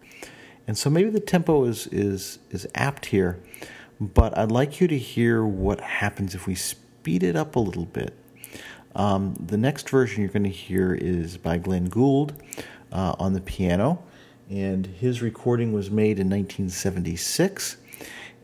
And 0.71 0.77
so 0.77 0.89
maybe 0.89 1.09
the 1.09 1.19
tempo 1.19 1.65
is, 1.65 1.87
is, 1.87 2.39
is 2.49 2.65
apt 2.75 3.07
here, 3.07 3.37
but 3.99 4.37
I'd 4.37 4.53
like 4.53 4.79
you 4.79 4.87
to 4.87 4.97
hear 4.97 5.43
what 5.43 5.81
happens 5.81 6.33
if 6.33 6.47
we 6.47 6.55
speed 6.55 7.23
it 7.23 7.35
up 7.35 7.57
a 7.57 7.59
little 7.59 7.87
bit. 7.87 8.13
Um, 8.95 9.35
the 9.37 9.57
next 9.57 9.89
version 9.89 10.21
you're 10.21 10.31
going 10.31 10.43
to 10.43 10.49
hear 10.49 10.93
is 10.93 11.35
by 11.35 11.57
Glenn 11.57 11.89
Gould 11.89 12.41
uh, 12.89 13.17
on 13.19 13.33
the 13.33 13.41
piano, 13.41 14.01
and 14.49 14.85
his 14.85 15.21
recording 15.21 15.73
was 15.73 15.91
made 15.91 16.19
in 16.19 16.29
1976. 16.29 17.75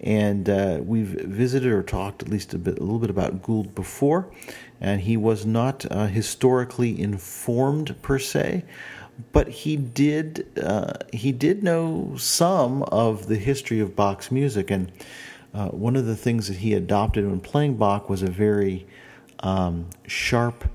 And 0.02 0.50
uh, 0.50 0.82
we've 0.84 1.08
visited 1.08 1.72
or 1.72 1.82
talked 1.82 2.24
at 2.24 2.28
least 2.28 2.54
a 2.54 2.58
bit, 2.58 2.78
a 2.78 2.82
little 2.82 3.00
bit 3.00 3.10
about 3.10 3.42
Gould 3.42 3.74
before, 3.74 4.30
and 4.82 5.00
he 5.00 5.16
was 5.16 5.46
not 5.46 5.86
uh, 5.90 6.08
historically 6.08 7.00
informed 7.00 8.00
per 8.02 8.20
se, 8.20 8.66
but 9.32 9.48
he 9.48 9.76
did 9.76 10.48
uh, 10.62 10.94
he 11.12 11.32
did 11.32 11.64
know 11.64 12.16
some 12.18 12.84
of 12.84 13.28
the 13.28 13.36
history 13.36 13.80
of 13.80 13.96
Bach's 13.96 14.32
music, 14.32 14.70
and 14.72 14.92
uh, 15.54 15.70
one 15.70 15.96
of 15.96 16.06
the 16.06 16.16
things 16.16 16.48
that 16.48 16.58
he 16.58 16.74
adopted 16.74 17.26
when 17.26 17.40
playing 17.40 17.78
Bach 17.78 18.10
was 18.10 18.22
a 18.22 18.30
very 18.30 18.86
um, 19.40 19.90
sharp, 20.06 20.70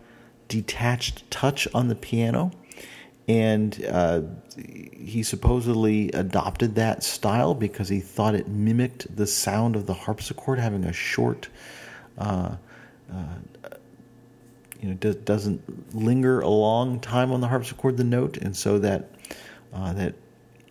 detached 0.49 1.31
touch 1.31 1.69
on 1.75 1.89
the 1.89 1.95
piano, 1.95 2.51
and 3.29 3.85
uh, 3.89 4.23
he 4.57 5.23
supposedly 5.23 6.11
adopted 6.13 6.75
that 6.75 7.03
style 7.05 7.55
because 7.55 7.89
he 7.89 8.01
thought 8.01 8.35
it 8.35 8.49
mimicked 8.49 9.15
the 9.15 9.27
sound 9.27 9.77
of 9.77 9.87
the 9.87 9.95
harpsichord, 9.95 10.59
having 10.59 10.85
a 10.85 10.93
short. 10.93 11.49
You 14.83 14.89
know, 14.89 14.95
does, 14.95 15.17
doesn't 15.17 15.95
linger 15.95 16.41
a 16.41 16.49
long 16.49 17.01
time 17.01 17.33
on 17.33 17.41
the 17.41 17.49
harpsichord, 17.49 17.97
the 17.97 18.05
note, 18.05 18.37
and 18.37 18.55
so 18.55 18.81
that 18.81 19.09
uh, 19.73 19.93
that 19.95 20.15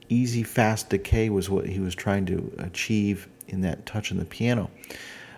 easy, 0.09 0.43
fast 0.43 0.89
decay 0.89 1.29
was 1.29 1.49
what 1.49 1.65
he 1.65 1.79
was 1.79 1.95
trying 1.95 2.25
to 2.27 2.53
achieve 2.59 3.27
in 3.47 3.61
that 3.61 3.85
touch 3.85 4.11
on 4.11 4.17
the 4.17 4.25
piano. 4.25 4.69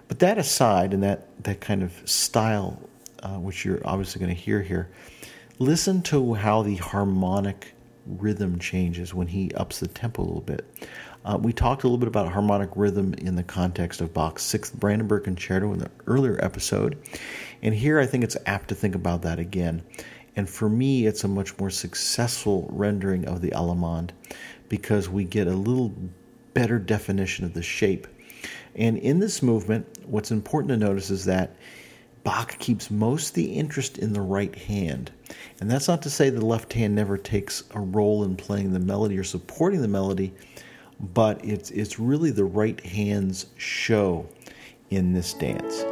But 0.08 0.20
that 0.20 0.38
aside, 0.38 0.94
and 0.94 1.04
that 1.04 1.28
that 1.44 1.62
kind 1.62 1.84
of 1.84 1.94
style, 2.10 2.82
uh, 3.22 3.38
which 3.38 3.64
you're 3.64 3.82
obviously 3.86 4.20
going 4.20 4.36
to 4.36 4.42
hear 4.42 4.62
here, 4.62 4.90
listen 5.60 6.02
to 6.04 6.34
how 6.34 6.64
the 6.64 6.76
harmonic 6.78 7.74
rhythm 8.06 8.60
changes 8.60 9.14
when 9.14 9.28
he 9.28 9.52
ups 9.54 9.80
the 9.80 9.88
tempo 9.88 10.22
a 10.22 10.26
little 10.26 10.42
bit. 10.42 10.66
Uh, 11.26 11.38
we 11.42 11.54
talked 11.54 11.84
a 11.84 11.88
little 11.88 11.98
bit 11.98 12.10
about 12.10 12.30
harmonic 12.30 12.70
rhythm 12.76 13.14
in 13.14 13.36
the 13.36 13.44
context 13.44 14.02
of 14.02 14.14
Bach's 14.14 14.44
Sixth 14.44 14.78
Brandenburg 14.78 15.24
Concerto 15.24 15.72
in 15.72 15.80
the 15.80 15.90
earlier 16.06 16.38
episode, 16.44 16.98
and 17.64 17.74
here 17.74 17.98
I 17.98 18.06
think 18.06 18.24
it's 18.24 18.38
apt 18.46 18.68
to 18.68 18.76
think 18.76 18.94
about 18.94 19.22
that 19.24 19.40
again. 19.40 19.82
And 20.36 20.50
for 20.50 20.70
me, 20.70 21.08
it's 21.08 21.24
a 21.24 21.28
much 21.28 21.58
more 21.58 21.70
successful 21.70 22.68
rendering 22.72 23.26
of 23.26 23.42
the 23.42 23.52
Allemande 23.52 24.12
because 24.68 25.08
we 25.08 25.24
get 25.24 25.48
a 25.48 25.56
little 25.56 25.94
better 26.54 26.78
definition 26.78 27.46
of 27.46 27.54
the 27.54 27.64
shape. 27.64 28.08
And 28.76 28.98
in 28.98 29.20
this 29.20 29.42
movement, 29.42 29.88
what's 30.06 30.32
important 30.32 30.70
to 30.70 30.78
notice 30.78 31.10
is 31.10 31.26
that 31.26 31.56
Bach 32.24 32.58
keeps 32.60 32.92
most 32.92 33.34
the 33.34 33.46
interest 33.46 33.98
in 33.98 34.12
the 34.12 34.22
right 34.22 34.54
hand. 34.56 35.12
And 35.60 35.72
that's 35.72 35.88
not 35.88 36.02
to 36.04 36.10
say 36.10 36.30
the 36.30 36.46
left 36.46 36.74
hand 36.74 36.96
never 36.96 37.18
takes 37.18 37.64
a 37.72 37.80
role 37.80 38.24
in 38.24 38.36
playing 38.36 38.74
the 38.74 38.80
melody 38.80 39.18
or 39.18 39.24
supporting 39.24 39.82
the 39.82 39.88
melody, 39.88 40.34
but 41.00 41.44
it's, 41.46 41.72
it's 41.72 42.00
really 42.00 42.32
the 42.32 42.46
right 42.46 42.80
hand's 42.86 43.48
show 43.58 44.28
in 44.90 45.14
this 45.14 45.34
dance. 45.34 45.84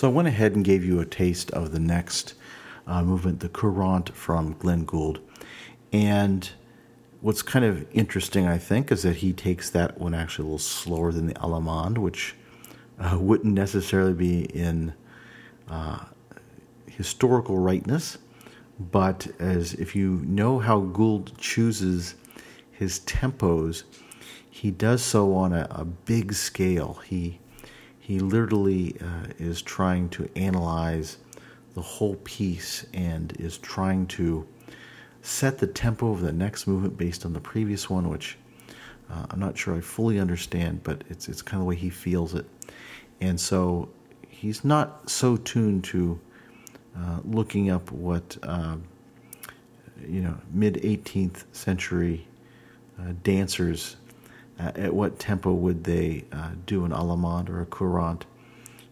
So 0.00 0.08
I 0.08 0.12
went 0.12 0.28
ahead 0.28 0.56
and 0.56 0.64
gave 0.64 0.82
you 0.82 0.98
a 0.98 1.04
taste 1.04 1.50
of 1.50 1.72
the 1.72 1.78
next 1.78 2.32
uh, 2.86 3.02
movement, 3.02 3.40
the 3.40 3.50
Courante 3.50 4.14
from 4.14 4.54
Glenn 4.54 4.86
Gould. 4.86 5.20
And 5.92 6.48
what's 7.20 7.42
kind 7.42 7.66
of 7.66 7.86
interesting, 7.92 8.46
I 8.46 8.56
think, 8.56 8.90
is 8.90 9.02
that 9.02 9.16
he 9.16 9.34
takes 9.34 9.68
that 9.68 10.00
one 10.00 10.14
actually 10.14 10.44
a 10.44 10.46
little 10.46 10.58
slower 10.58 11.12
than 11.12 11.26
the 11.26 11.34
Allemande, 11.34 11.98
which 11.98 12.34
uh, 12.98 13.18
wouldn't 13.20 13.52
necessarily 13.52 14.14
be 14.14 14.44
in 14.44 14.94
uh, 15.68 15.98
historical 16.86 17.58
rightness. 17.58 18.16
But 18.78 19.26
as 19.38 19.74
if 19.74 19.94
you 19.94 20.22
know 20.24 20.60
how 20.60 20.80
Gould 20.80 21.36
chooses 21.36 22.14
his 22.72 23.00
tempos, 23.00 23.82
he 24.48 24.70
does 24.70 25.02
so 25.02 25.34
on 25.34 25.52
a, 25.52 25.66
a 25.70 25.84
big 25.84 26.32
scale. 26.32 27.00
He 27.04 27.38
he 28.00 28.18
literally 28.18 28.96
uh, 29.00 29.28
is 29.38 29.62
trying 29.62 30.08
to 30.08 30.28
analyze 30.34 31.18
the 31.74 31.82
whole 31.82 32.16
piece 32.16 32.84
and 32.92 33.32
is 33.38 33.58
trying 33.58 34.06
to 34.08 34.46
set 35.22 35.58
the 35.58 35.66
tempo 35.66 36.10
of 36.10 36.20
the 36.20 36.32
next 36.32 36.66
movement 36.66 36.96
based 36.96 37.24
on 37.24 37.32
the 37.32 37.40
previous 37.40 37.88
one, 37.88 38.08
which 38.08 38.36
uh, 39.10 39.26
I'm 39.30 39.38
not 39.38 39.56
sure 39.56 39.76
I 39.76 39.80
fully 39.80 40.18
understand, 40.18 40.82
but 40.82 41.04
it's 41.08 41.28
it's 41.28 41.42
kind 41.42 41.60
of 41.60 41.64
the 41.64 41.68
way 41.68 41.76
he 41.76 41.90
feels 41.90 42.34
it, 42.34 42.46
and 43.20 43.38
so 43.38 43.90
he's 44.28 44.64
not 44.64 45.10
so 45.10 45.36
tuned 45.36 45.84
to 45.84 46.18
uh, 46.96 47.20
looking 47.24 47.70
up 47.70 47.92
what 47.92 48.36
uh, 48.42 48.76
you 50.06 50.22
know 50.22 50.36
mid 50.52 50.74
18th 50.74 51.44
century 51.52 52.26
uh, 52.98 53.12
dancers 53.22 53.96
uh, 54.60 54.72
at 54.74 54.94
what 54.94 55.18
tempo 55.18 55.52
would 55.52 55.84
they 55.84 56.24
uh, 56.32 56.50
do 56.66 56.84
an 56.84 56.92
allemande 56.92 57.48
or 57.48 57.62
a 57.62 57.66
courante. 57.66 58.24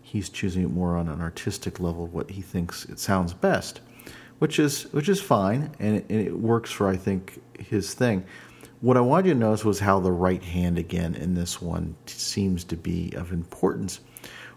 He's 0.01 0.31
choosing 0.31 0.63
it 0.63 0.71
more 0.71 0.97
on 0.97 1.09
an 1.09 1.21
artistic 1.21 1.79
level, 1.79 2.07
what 2.07 2.31
he 2.31 2.41
thinks 2.41 2.87
it 2.87 2.99
sounds 2.99 3.35
best, 3.35 3.81
which 4.39 4.59
is 4.59 4.91
which 4.95 5.09
is 5.09 5.21
fine, 5.21 5.71
and 5.79 5.97
it, 5.97 6.07
and 6.09 6.21
it 6.21 6.39
works 6.39 6.71
for 6.71 6.89
I 6.89 6.97
think 6.97 7.43
his 7.59 7.93
thing. 7.93 8.25
What 8.81 8.97
I 8.97 9.01
wanted 9.01 9.27
you 9.27 9.35
to 9.35 9.41
notice 9.41 9.65
was 9.65 9.81
how 9.81 10.01
the 10.01 10.13
right 10.13 10.43
hand 10.43 10.79
again 10.79 11.15
in 11.15 11.35
this 11.35 11.61
one 11.61 11.97
seems 12.07 12.65
to 12.65 12.77
be 12.77 13.13
of 13.17 13.33
importance. 13.33 14.01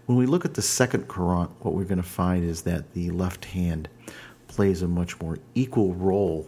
When 0.05 0.17
we 0.17 0.27
look 0.27 0.45
at 0.45 0.53
the 0.53 0.61
second 0.61 1.07
courante, 1.07 1.51
what 1.59 1.73
we're 1.73 1.85
going 1.85 2.01
to 2.01 2.07
find 2.07 2.45
is 2.45 2.61
that 2.61 2.93
the 2.93 3.09
left 3.09 3.45
hand 3.45 3.89
plays 4.47 4.83
a 4.83 4.87
much 4.87 5.19
more 5.19 5.39
equal 5.55 5.95
role 5.95 6.47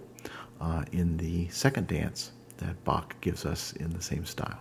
uh, 0.62 0.86
in 0.91 1.17
the 1.17 1.48
second 1.50 1.88
dance 1.88 2.33
that 2.58 2.84
Bach 2.84 3.20
gives 3.22 3.46
us 3.46 3.74
in 3.74 3.92
the 3.92 4.02
same 4.02 4.26
style. 4.26 4.60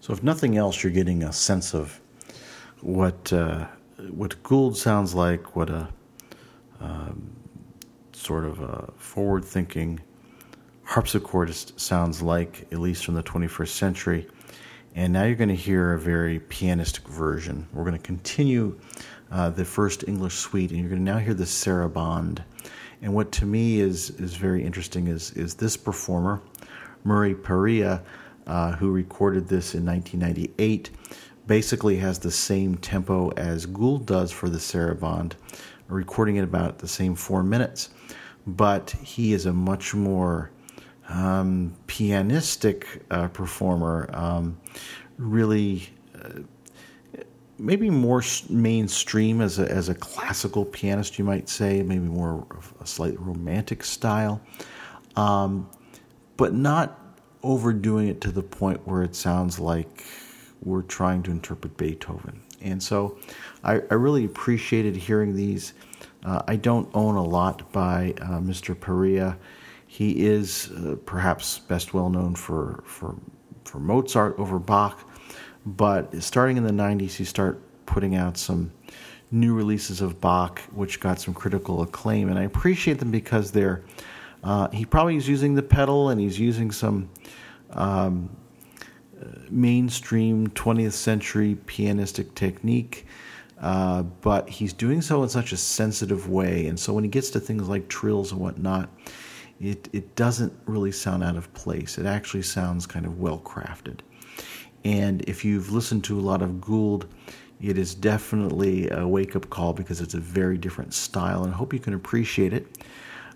So, 0.00 0.14
if 0.14 0.22
nothing 0.22 0.56
else, 0.56 0.82
you're 0.82 0.90
getting 0.90 1.22
a 1.22 1.34
sense 1.34 1.74
of 1.74 2.00
what 2.80 3.30
uh, 3.30 3.66
what 4.10 4.42
Gould 4.42 4.74
sounds 4.74 5.14
like, 5.14 5.54
what 5.54 5.68
a 5.68 5.88
um, 6.80 7.30
sort 8.12 8.44
of 8.44 8.60
a 8.60 8.92
forward-thinking 8.96 10.00
harpsichordist 10.86 11.78
sounds 11.78 12.22
like, 12.22 12.66
at 12.72 12.78
least 12.78 13.04
from 13.04 13.14
the 13.14 13.22
21st 13.22 13.68
century. 13.68 14.26
And 14.94 15.12
now 15.12 15.24
you're 15.24 15.36
going 15.36 15.50
to 15.50 15.54
hear 15.54 15.92
a 15.92 15.98
very 15.98 16.40
pianistic 16.40 17.06
version. 17.06 17.68
We're 17.72 17.84
going 17.84 17.96
to 17.96 18.02
continue 18.02 18.80
uh, 19.30 19.50
the 19.50 19.64
first 19.64 20.04
English 20.08 20.34
suite, 20.34 20.70
and 20.70 20.80
you're 20.80 20.88
going 20.88 21.04
to 21.04 21.12
now 21.12 21.18
hear 21.18 21.34
the 21.34 21.44
sarabande. 21.44 22.42
And 23.02 23.14
what 23.14 23.30
to 23.32 23.46
me 23.46 23.80
is 23.80 24.10
is 24.10 24.34
very 24.34 24.64
interesting 24.64 25.06
is 25.06 25.30
is 25.32 25.54
this 25.54 25.76
performer, 25.76 26.40
Murray 27.04 27.34
Perahia, 27.34 28.02
uh, 28.46 28.72
who 28.72 28.90
recorded 28.90 29.46
this 29.46 29.74
in 29.74 29.84
1998, 29.86 30.90
basically 31.46 31.96
has 31.98 32.18
the 32.18 32.30
same 32.30 32.76
tempo 32.76 33.30
as 33.36 33.66
Gould 33.66 34.06
does 34.06 34.32
for 34.32 34.48
the 34.48 34.58
sarabande, 34.58 35.34
recording 35.88 36.36
it 36.36 36.44
about 36.44 36.78
the 36.78 36.88
same 36.88 37.14
four 37.14 37.42
minutes. 37.42 37.90
But 38.46 38.90
he 39.02 39.32
is 39.32 39.46
a 39.46 39.52
much 39.52 39.94
more 39.94 40.50
um, 41.08 41.74
pianistic 41.86 42.84
uh, 43.10 43.28
performer, 43.28 44.08
um, 44.12 44.58
really. 45.16 45.88
Uh, 46.14 46.40
maybe 47.58 47.90
more 47.90 48.22
mainstream 48.48 49.40
as 49.40 49.58
a, 49.58 49.70
as 49.70 49.88
a 49.88 49.94
classical 49.94 50.64
pianist, 50.64 51.18
you 51.18 51.24
might 51.24 51.48
say, 51.48 51.82
maybe 51.82 52.04
more 52.04 52.46
of 52.52 52.72
a 52.80 52.86
slightly 52.86 53.16
romantic 53.16 53.82
style, 53.82 54.40
um, 55.16 55.68
but 56.36 56.54
not 56.54 57.16
overdoing 57.42 58.08
it 58.08 58.20
to 58.20 58.30
the 58.30 58.42
point 58.42 58.80
where 58.86 59.02
it 59.02 59.14
sounds 59.14 59.58
like 59.58 60.04
we're 60.62 60.82
trying 60.82 61.22
to 61.24 61.30
interpret 61.30 61.76
Beethoven. 61.76 62.40
And 62.62 62.82
so 62.82 63.18
I, 63.64 63.74
I 63.90 63.94
really 63.94 64.24
appreciated 64.24 64.96
hearing 64.96 65.34
these. 65.34 65.74
Uh, 66.24 66.42
I 66.46 66.56
don't 66.56 66.88
own 66.94 67.16
a 67.16 67.24
lot 67.24 67.70
by 67.72 68.14
uh, 68.20 68.40
Mr. 68.40 68.74
Perahia. 68.74 69.36
He 69.86 70.26
is 70.26 70.70
uh, 70.72 70.96
perhaps 71.06 71.60
best 71.60 71.94
well 71.94 72.10
known 72.10 72.34
for, 72.34 72.82
for, 72.84 73.16
for 73.64 73.78
Mozart 73.78 74.38
over 74.38 74.58
Bach 74.58 75.08
but 75.76 76.22
starting 76.22 76.56
in 76.56 76.64
the 76.64 76.72
90s, 76.72 77.12
he 77.12 77.24
started 77.24 77.60
putting 77.86 78.14
out 78.14 78.36
some 78.38 78.72
new 79.30 79.54
releases 79.54 80.00
of 80.00 80.20
Bach, 80.20 80.60
which 80.72 81.00
got 81.00 81.20
some 81.20 81.34
critical 81.34 81.82
acclaim. 81.82 82.28
And 82.28 82.38
I 82.38 82.44
appreciate 82.44 82.98
them 82.98 83.10
because 83.10 83.50
they're, 83.50 83.82
uh, 84.42 84.68
he 84.70 84.86
probably 84.86 85.16
is 85.16 85.28
using 85.28 85.54
the 85.54 85.62
pedal 85.62 86.08
and 86.08 86.20
he's 86.20 86.38
using 86.38 86.70
some 86.70 87.10
um, 87.70 88.30
mainstream 89.50 90.48
20th 90.48 90.92
century 90.92 91.56
pianistic 91.66 92.34
technique. 92.34 93.06
Uh, 93.60 94.02
but 94.02 94.48
he's 94.48 94.72
doing 94.72 95.02
so 95.02 95.22
in 95.22 95.28
such 95.28 95.52
a 95.52 95.56
sensitive 95.56 96.28
way. 96.28 96.66
And 96.66 96.78
so 96.78 96.92
when 96.92 97.02
he 97.02 97.10
gets 97.10 97.30
to 97.30 97.40
things 97.40 97.68
like 97.68 97.88
trills 97.88 98.30
and 98.30 98.40
whatnot, 98.40 98.88
it, 99.60 99.88
it 99.92 100.14
doesn't 100.14 100.52
really 100.66 100.92
sound 100.92 101.24
out 101.24 101.36
of 101.36 101.52
place. 101.54 101.98
It 101.98 102.06
actually 102.06 102.42
sounds 102.42 102.86
kind 102.86 103.04
of 103.04 103.18
well 103.18 103.40
crafted. 103.40 104.00
And 104.84 105.22
if 105.28 105.44
you've 105.44 105.72
listened 105.72 106.04
to 106.04 106.18
a 106.18 106.22
lot 106.22 106.40
of 106.40 106.60
Gould, 106.60 107.06
it 107.60 107.76
is 107.76 107.94
definitely 107.94 108.88
a 108.90 109.06
wake 109.06 109.34
up 109.34 109.50
call 109.50 109.72
because 109.72 110.00
it's 110.00 110.14
a 110.14 110.20
very 110.20 110.56
different 110.56 110.94
style. 110.94 111.42
And 111.42 111.52
I 111.52 111.56
hope 111.56 111.72
you 111.72 111.80
can 111.80 111.94
appreciate 111.94 112.52
it. 112.52 112.66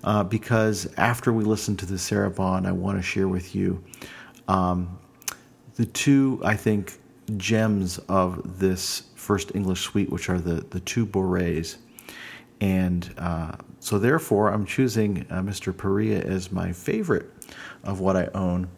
Uh, 0.04 0.22
because 0.24 0.92
after 0.96 1.32
we 1.32 1.44
listen 1.44 1.76
to 1.76 1.86
the 1.86 1.94
Sarabande, 1.94 2.66
I 2.66 2.72
want 2.72 2.98
to 2.98 3.02
share 3.02 3.28
with 3.28 3.54
you 3.54 3.82
um, 4.48 4.98
the 5.76 5.86
two, 5.86 6.40
I 6.44 6.56
think, 6.56 6.98
gems 7.36 7.98
of 8.08 8.58
this 8.58 9.04
first 9.14 9.54
English 9.54 9.80
suite, 9.80 10.10
which 10.10 10.28
are 10.28 10.40
the, 10.40 10.66
the 10.70 10.80
two 10.80 11.06
Bourrées. 11.06 11.76
And 12.60 13.12
uh, 13.18 13.52
so, 13.80 13.98
therefore, 13.98 14.52
I'm 14.52 14.64
choosing 14.64 15.26
uh, 15.30 15.40
Mr. 15.40 15.72
Perahia 15.72 16.24
as 16.24 16.52
my 16.52 16.72
favorite 16.72 17.30
of 17.82 18.00
what 18.00 18.16
I 18.16 18.28
own 18.34 18.68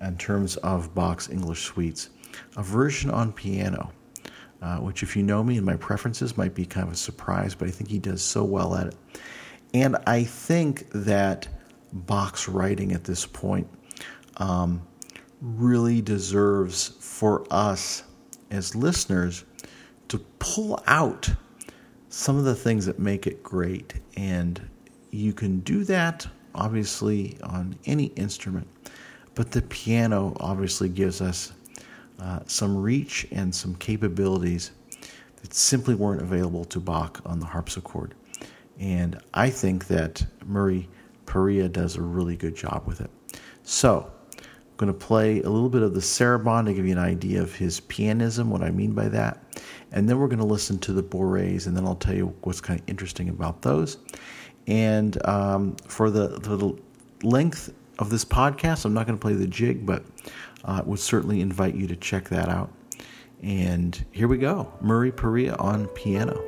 in 0.00 0.16
terms 0.16 0.56
of 0.56 0.94
Bach's 0.94 1.30
English 1.30 1.62
suites. 1.64 2.10
A 2.56 2.62
version 2.62 3.10
on 3.10 3.32
piano, 3.32 3.92
uh, 4.62 4.78
which, 4.78 5.02
if 5.02 5.16
you 5.16 5.22
know 5.22 5.44
me 5.44 5.56
and 5.56 5.66
my 5.66 5.76
preferences, 5.76 6.36
might 6.36 6.54
be 6.54 6.64
kind 6.64 6.86
of 6.86 6.94
a 6.94 6.96
surprise, 6.96 7.54
but 7.54 7.68
I 7.68 7.70
think 7.70 7.90
he 7.90 7.98
does 7.98 8.22
so 8.22 8.42
well 8.42 8.74
at 8.74 8.88
it. 8.88 8.96
And 9.74 9.96
I 10.06 10.24
think 10.24 10.88
that 10.90 11.48
Bach's 11.92 12.48
writing 12.48 12.92
at 12.92 13.04
this 13.04 13.26
point 13.26 13.68
um, 14.38 14.82
really 15.40 16.00
deserves 16.00 16.88
for 17.00 17.46
us 17.50 18.02
as 18.50 18.74
listeners 18.74 19.44
to 20.08 20.18
pull 20.38 20.82
out 20.86 21.30
some 22.08 22.36
of 22.36 22.44
the 22.44 22.54
things 22.54 22.86
that 22.86 22.98
make 22.98 23.26
it 23.26 23.42
great. 23.42 23.94
And 24.16 24.60
you 25.10 25.32
can 25.32 25.60
do 25.60 25.84
that, 25.84 26.26
obviously, 26.54 27.38
on 27.42 27.76
any 27.84 28.06
instrument. 28.06 28.66
But 29.34 29.50
the 29.50 29.62
piano 29.62 30.36
obviously 30.40 30.88
gives 30.88 31.20
us 31.20 31.52
uh, 32.18 32.40
some 32.46 32.76
reach 32.76 33.26
and 33.30 33.54
some 33.54 33.74
capabilities 33.76 34.72
that 35.40 35.54
simply 35.54 35.94
weren't 35.94 36.22
available 36.22 36.64
to 36.64 36.80
Bach 36.80 37.20
on 37.24 37.38
the 37.38 37.46
harpsichord. 37.46 38.14
And 38.80 39.20
I 39.34 39.50
think 39.50 39.86
that 39.88 40.24
Murray 40.44 40.88
Perahia 41.26 41.70
does 41.70 41.96
a 41.96 42.02
really 42.02 42.36
good 42.36 42.56
job 42.56 42.84
with 42.86 43.00
it. 43.00 43.10
So, 43.62 44.10
going 44.78 44.92
to 44.92 44.98
play 44.98 45.42
a 45.42 45.50
little 45.50 45.68
bit 45.68 45.82
of 45.82 45.92
the 45.92 46.00
Sarabande 46.00 46.66
to 46.66 46.74
give 46.74 46.86
you 46.86 46.92
an 46.92 46.98
idea 46.98 47.42
of 47.42 47.54
his 47.54 47.80
pianism, 47.80 48.48
what 48.48 48.62
I 48.62 48.70
mean 48.70 48.92
by 48.92 49.08
that. 49.08 49.44
And 49.92 50.08
then 50.08 50.18
we're 50.18 50.28
going 50.28 50.38
to 50.38 50.44
listen 50.46 50.78
to 50.80 50.92
the 50.92 51.02
Bourrées, 51.02 51.66
and 51.66 51.76
then 51.76 51.84
I'll 51.84 51.94
tell 51.94 52.14
you 52.14 52.34
what's 52.42 52.60
kind 52.60 52.80
of 52.80 52.88
interesting 52.88 53.28
about 53.28 53.62
those. 53.62 53.98
And 54.66 55.26
um, 55.26 55.76
for 55.86 56.10
the, 56.10 56.28
the 56.28 56.78
length 57.22 57.72
of 57.98 58.10
this 58.10 58.24
podcast. 58.24 58.84
I'm 58.84 58.94
not 58.94 59.06
going 59.06 59.18
to 59.18 59.22
play 59.22 59.34
the 59.34 59.46
jig, 59.46 59.84
but 59.84 60.04
uh, 60.64 60.82
would 60.84 61.00
certainly 61.00 61.40
invite 61.40 61.74
you 61.74 61.86
to 61.88 61.96
check 61.96 62.28
that 62.28 62.48
out. 62.48 62.72
And 63.42 64.04
here 64.10 64.26
we 64.26 64.38
go 64.38 64.72
Murray 64.80 65.12
Perahia 65.12 65.60
on 65.60 65.86
piano. 65.88 66.42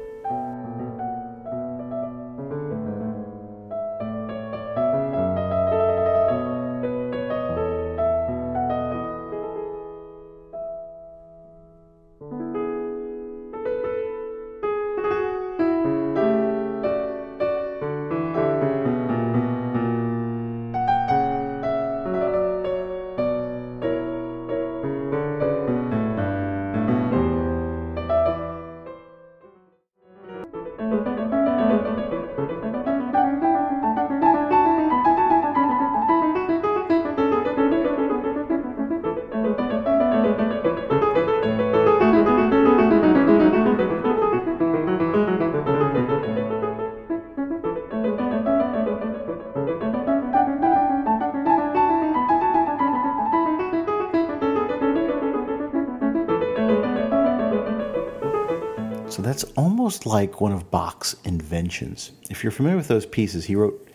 That's 59.40 59.52
almost 59.56 60.04
like 60.04 60.42
one 60.42 60.52
of 60.52 60.70
Bach's 60.70 61.16
inventions. 61.24 62.12
If 62.28 62.44
you're 62.44 62.50
familiar 62.50 62.76
with 62.76 62.88
those 62.88 63.06
pieces, 63.06 63.46
he 63.46 63.56
wrote 63.56 63.88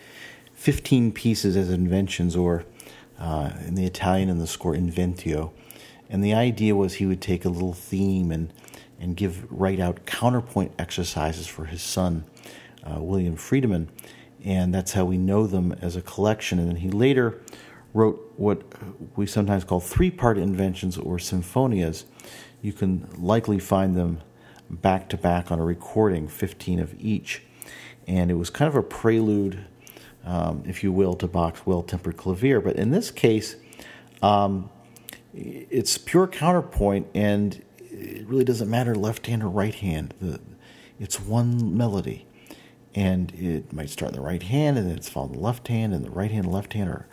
15 0.56 1.12
pieces 1.12 1.56
as 1.56 1.70
inventions, 1.70 2.36
or 2.36 2.66
uh, 3.20 3.52
in 3.68 3.76
the 3.76 3.86
Italian 3.86 4.30
in 4.30 4.40
the 4.40 4.48
score, 4.48 4.74
inventio. 4.74 5.52
And 6.10 6.24
the 6.24 6.34
idea 6.34 6.76
was 6.76 6.96
he 6.96 7.06
would 7.06 7.22
take 7.22 7.46
a 7.46 7.50
little 7.50 7.74
theme 7.74 8.32
and, 8.32 8.52
and 9.00 9.16
give 9.16 9.46
write 9.52 9.80
out 9.80 10.08
counterpoint 10.08 10.72
exercises 10.80 11.46
for 11.46 11.66
his 11.66 11.84
son, 11.84 12.24
uh, 12.84 13.00
William 13.00 13.36
Friedemann. 13.36 13.90
And 14.44 14.74
that's 14.74 14.94
how 14.94 15.06
we 15.06 15.20
know 15.20 15.46
them 15.46 15.74
as 15.80 15.96
a 15.96 16.02
collection. 16.02 16.58
And 16.58 16.70
then 16.70 16.78
he 16.78 16.90
later 16.90 17.40
wrote 17.94 18.34
what 18.36 18.64
we 19.16 19.28
sometimes 19.28 19.64
call 19.64 19.80
three 19.80 20.10
part 20.10 20.40
inventions 20.40 20.98
or 20.98 21.18
sinfonias. 21.18 22.06
You 22.64 22.74
can 22.74 23.08
likely 23.20 23.60
find 23.60 23.96
them 23.96 24.22
back 24.70 25.10
to 25.10 25.18
back 25.18 25.52
on 25.52 25.60
a 25.60 25.66
recording, 25.66 26.28
15 26.28 26.80
of 26.80 26.96
each. 27.00 27.42
And 28.08 28.30
it 28.30 28.36
was 28.36 28.50
kind 28.50 28.68
of 28.68 28.76
a 28.76 28.84
prelude, 28.84 29.66
um, 30.26 30.64
if 30.66 30.84
you 30.84 30.92
will, 30.92 31.16
to 31.16 31.28
Bach's 31.28 31.66
well 31.66 31.84
tempered 31.84 32.18
clavier. 32.18 32.62
But 32.62 32.76
in 32.76 32.92
this 32.92 33.12
case, 33.12 33.56
um, 34.22 34.70
it's 35.34 35.98
pure 35.98 36.28
counterpoint, 36.28 37.08
and 37.14 37.62
it 37.80 38.26
really 38.28 38.46
doesn't 38.46 38.70
matter 38.70 38.96
left 38.96 39.28
hand 39.28 39.44
or 39.44 39.50
right 39.50 39.76
hand. 39.76 40.14
The, 40.22 40.40
it's 41.00 41.20
one 41.20 41.78
melody, 41.78 42.26
and 42.94 43.34
it 43.34 43.74
might 43.74 43.90
start 43.90 44.12
in 44.12 44.16
the 44.18 44.26
right 44.26 44.44
hand, 44.44 44.78
and 44.78 44.90
then 44.90 44.98
it's 44.98 45.10
followed 45.10 45.32
in 45.32 45.38
the 45.38 45.44
left 45.44 45.68
hand, 45.68 45.94
and 45.94 46.06
the 46.06 46.12
right 46.12 46.32
hand 46.32 46.46
and 46.46 46.54
left 46.54 46.74
hand 46.74 46.90
are 46.90 47.08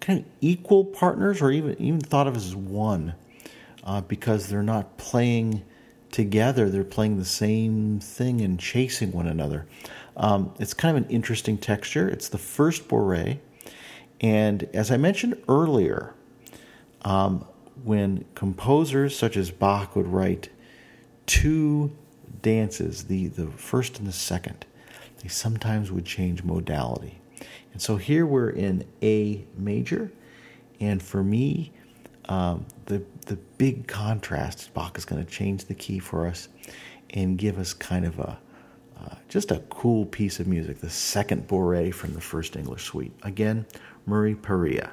kind 0.00 0.20
of 0.20 0.24
equal 0.40 0.84
partners, 0.84 1.40
or 1.40 1.50
even 1.50 1.80
even 1.80 2.00
thought 2.00 2.26
of 2.26 2.36
as 2.36 2.54
one, 2.54 3.14
uh, 3.84 4.00
because 4.02 4.48
they're 4.48 4.62
not 4.62 4.98
playing 4.98 5.64
together; 6.12 6.70
they're 6.70 6.84
playing 6.84 7.18
the 7.18 7.24
same 7.24 7.98
thing 7.98 8.40
and 8.40 8.60
chasing 8.60 9.10
one 9.10 9.26
another. 9.26 9.66
Um, 10.16 10.54
it's 10.60 10.74
kind 10.74 10.96
of 10.96 11.04
an 11.04 11.10
interesting 11.10 11.58
texture. 11.58 12.08
It's 12.08 12.28
the 12.28 12.38
first 12.38 12.86
Bourrée, 12.86 13.38
and 14.20 14.62
as 14.72 14.90
I 14.90 14.96
mentioned 14.96 15.42
earlier, 15.48 16.14
um, 17.02 17.44
when 17.82 18.24
composers 18.34 19.18
such 19.18 19.36
as 19.36 19.50
Bach 19.50 19.96
would 19.96 20.06
write 20.06 20.50
two 21.26 21.90
dances, 22.42 23.04
the, 23.04 23.28
the 23.28 23.46
first 23.46 23.98
and 23.98 24.06
the 24.06 24.12
second, 24.12 24.66
they 25.22 25.28
sometimes 25.28 25.90
would 25.90 26.04
change 26.04 26.44
modality. 26.44 27.20
And 27.72 27.80
so 27.80 27.96
here 27.96 28.26
we're 28.26 28.50
in 28.50 28.84
A 29.02 29.44
major, 29.56 30.12
and 30.78 31.02
for 31.02 31.24
me, 31.24 31.72
um, 32.28 32.64
the 32.86 33.02
the 33.26 33.36
big 33.58 33.86
contrast, 33.86 34.72
Bach 34.74 34.96
is 34.98 35.04
going 35.04 35.24
to 35.24 35.30
change 35.30 35.64
the 35.64 35.74
key 35.74 35.98
for 35.98 36.26
us 36.26 36.48
and 37.10 37.36
give 37.36 37.58
us 37.58 37.72
kind 37.72 38.04
of 38.04 38.18
a 38.18 38.38
uh, 39.00 39.14
just 39.28 39.50
a 39.50 39.58
cool 39.68 40.06
piece 40.06 40.38
of 40.38 40.46
music, 40.46 40.80
the 40.80 40.90
second 40.90 41.48
Bourrée 41.48 41.92
from 41.92 42.14
the 42.14 42.20
first 42.20 42.54
English 42.56 42.84
suite. 42.84 43.12
Again, 43.22 43.66
Murray 44.06 44.34
Perahia. 44.34 44.90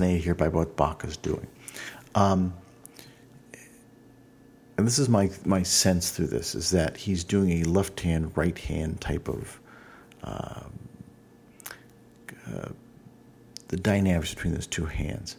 Fascinated 0.00 0.24
here 0.24 0.34
by 0.34 0.48
what 0.48 0.76
Bach 0.76 1.04
is 1.04 1.16
doing. 1.16 1.46
Um, 2.14 2.54
and 4.76 4.86
this 4.86 4.98
is 4.98 5.08
my 5.08 5.30
my 5.44 5.62
sense 5.62 6.10
through 6.10 6.28
this 6.28 6.54
is 6.54 6.70
that 6.70 6.96
he's 6.96 7.22
doing 7.22 7.62
a 7.62 7.64
left 7.64 8.00
hand 8.00 8.32
right 8.34 8.58
hand 8.58 9.00
type 9.00 9.28
of 9.28 9.60
uh, 10.24 10.62
uh, 12.46 12.68
the 13.68 13.76
dynamics 13.76 14.34
between 14.34 14.54
those 14.54 14.66
two 14.66 14.86
hands. 14.86 15.36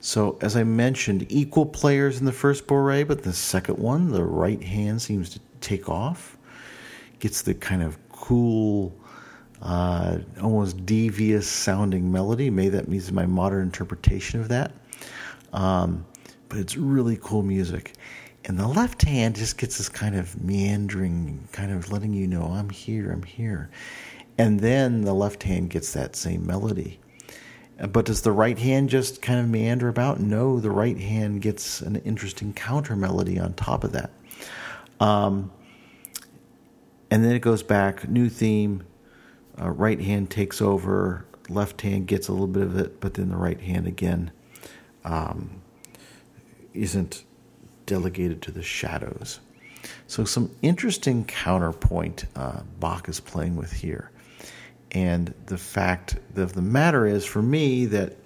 So 0.00 0.38
as 0.40 0.56
I 0.56 0.64
mentioned, 0.64 1.26
equal 1.28 1.66
players 1.66 2.18
in 2.18 2.24
the 2.24 2.32
first 2.32 2.66
Bourrée, 2.66 3.06
but 3.06 3.22
the 3.22 3.32
second 3.32 3.78
one, 3.78 4.10
the 4.10 4.24
right 4.24 4.62
hand 4.62 5.00
seems 5.02 5.30
to 5.30 5.40
take 5.60 5.88
off, 5.88 6.36
gets 7.20 7.42
the 7.42 7.54
kind 7.54 7.82
of 7.82 7.98
cool 8.12 8.92
uh, 9.64 10.18
almost 10.42 10.84
devious 10.84 11.48
sounding 11.48 12.12
melody. 12.12 12.50
Maybe 12.50 12.68
that 12.70 12.86
means 12.86 13.10
my 13.10 13.26
modern 13.26 13.62
interpretation 13.62 14.40
of 14.40 14.48
that. 14.48 14.72
Um, 15.52 16.04
but 16.48 16.58
it's 16.58 16.76
really 16.76 17.18
cool 17.20 17.42
music. 17.42 17.94
And 18.44 18.58
the 18.58 18.68
left 18.68 19.02
hand 19.02 19.36
just 19.36 19.56
gets 19.56 19.78
this 19.78 19.88
kind 19.88 20.14
of 20.14 20.42
meandering, 20.42 21.48
kind 21.52 21.72
of 21.72 21.90
letting 21.90 22.12
you 22.12 22.26
know, 22.26 22.42
I'm 22.42 22.68
here, 22.68 23.10
I'm 23.10 23.22
here. 23.22 23.70
And 24.36 24.60
then 24.60 25.02
the 25.02 25.14
left 25.14 25.42
hand 25.42 25.70
gets 25.70 25.92
that 25.94 26.14
same 26.14 26.46
melody. 26.46 27.00
But 27.88 28.04
does 28.04 28.20
the 28.20 28.32
right 28.32 28.58
hand 28.58 28.90
just 28.90 29.22
kind 29.22 29.40
of 29.40 29.48
meander 29.48 29.88
about? 29.88 30.20
No, 30.20 30.60
the 30.60 30.70
right 30.70 30.98
hand 30.98 31.40
gets 31.40 31.80
an 31.80 31.96
interesting 31.96 32.52
counter 32.52 32.94
melody 32.94 33.38
on 33.38 33.54
top 33.54 33.82
of 33.82 33.92
that. 33.92 34.10
Um, 35.00 35.50
and 37.10 37.24
then 37.24 37.32
it 37.32 37.40
goes 37.40 37.62
back, 37.62 38.08
new 38.08 38.28
theme, 38.28 38.84
uh, 39.60 39.70
right 39.70 40.00
hand 40.00 40.30
takes 40.30 40.60
over, 40.60 41.24
left 41.48 41.82
hand 41.82 42.06
gets 42.06 42.28
a 42.28 42.32
little 42.32 42.46
bit 42.46 42.62
of 42.62 42.78
it, 42.78 43.00
but 43.00 43.14
then 43.14 43.28
the 43.28 43.36
right 43.36 43.60
hand 43.60 43.86
again 43.86 44.30
um, 45.04 45.62
isn't 46.72 47.24
delegated 47.86 48.42
to 48.42 48.50
the 48.50 48.62
shadows. 48.62 49.40
So, 50.06 50.24
some 50.24 50.50
interesting 50.62 51.24
counterpoint 51.24 52.24
uh, 52.34 52.60
Bach 52.80 53.08
is 53.08 53.20
playing 53.20 53.56
with 53.56 53.72
here. 53.72 54.10
And 54.92 55.34
the 55.46 55.58
fact 55.58 56.16
of 56.36 56.54
the 56.54 56.62
matter 56.62 57.04
is, 57.04 57.24
for 57.24 57.42
me, 57.42 57.84
that 57.86 58.16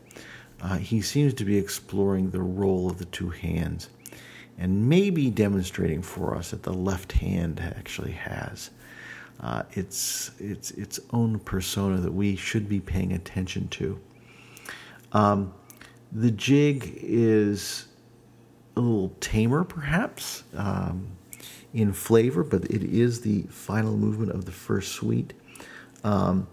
uh, 0.61 0.77
he 0.77 1.01
seems 1.01 1.35
to 1.35 1.45
be 1.45 1.57
exploring 1.57 2.31
the 2.31 2.43
role 2.43 2.91
of 2.91 2.99
the 2.99 3.07
two 3.07 3.31
hands 3.31 3.89
and 4.59 4.89
maybe 4.89 5.31
demonstrating 5.31 6.03
for 6.03 6.35
us 6.35 6.51
that 6.51 6.65
the 6.65 6.73
left 6.73 7.13
hand 7.13 7.61
actually 7.61 8.13
has 8.13 8.71
uh, 9.41 9.63
its 9.73 10.31
its 10.39 10.71
its 10.73 11.01
own 11.13 11.39
persona 11.39 11.99
that 11.99 12.13
we 12.13 12.37
should 12.37 12.69
be 12.69 12.81
paying 12.81 13.13
attention 13.13 13.69
to. 13.69 14.01
Um, 15.13 15.55
the 16.13 16.31
jig 16.31 16.99
is 17.03 17.87
a 18.77 18.81
little 18.81 19.15
tamer, 19.21 19.65
perhaps, 19.65 20.45
um, 20.55 21.09
in 21.75 21.93
flavor, 21.93 22.43
but 22.43 22.65
it 22.65 22.83
is 22.83 23.21
the 23.21 23.43
final 23.43 23.97
movement 23.97 24.33
of 24.33 24.45
the 24.45 24.53
first 24.53 24.93
suite, 24.93 25.35
um, 26.05 26.49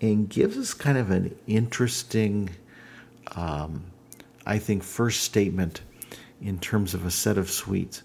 and 0.00 0.28
gives 0.28 0.56
us 0.56 0.74
kind 0.74 0.98
of 0.98 1.10
an 1.10 1.34
interesting, 1.46 2.50
um, 3.32 3.84
I 4.44 4.58
think, 4.58 4.82
first 4.82 5.22
statement 5.22 5.80
in 6.40 6.58
terms 6.58 6.94
of 6.94 7.04
a 7.04 7.10
set 7.10 7.38
of 7.38 7.50
suites. 7.50 8.02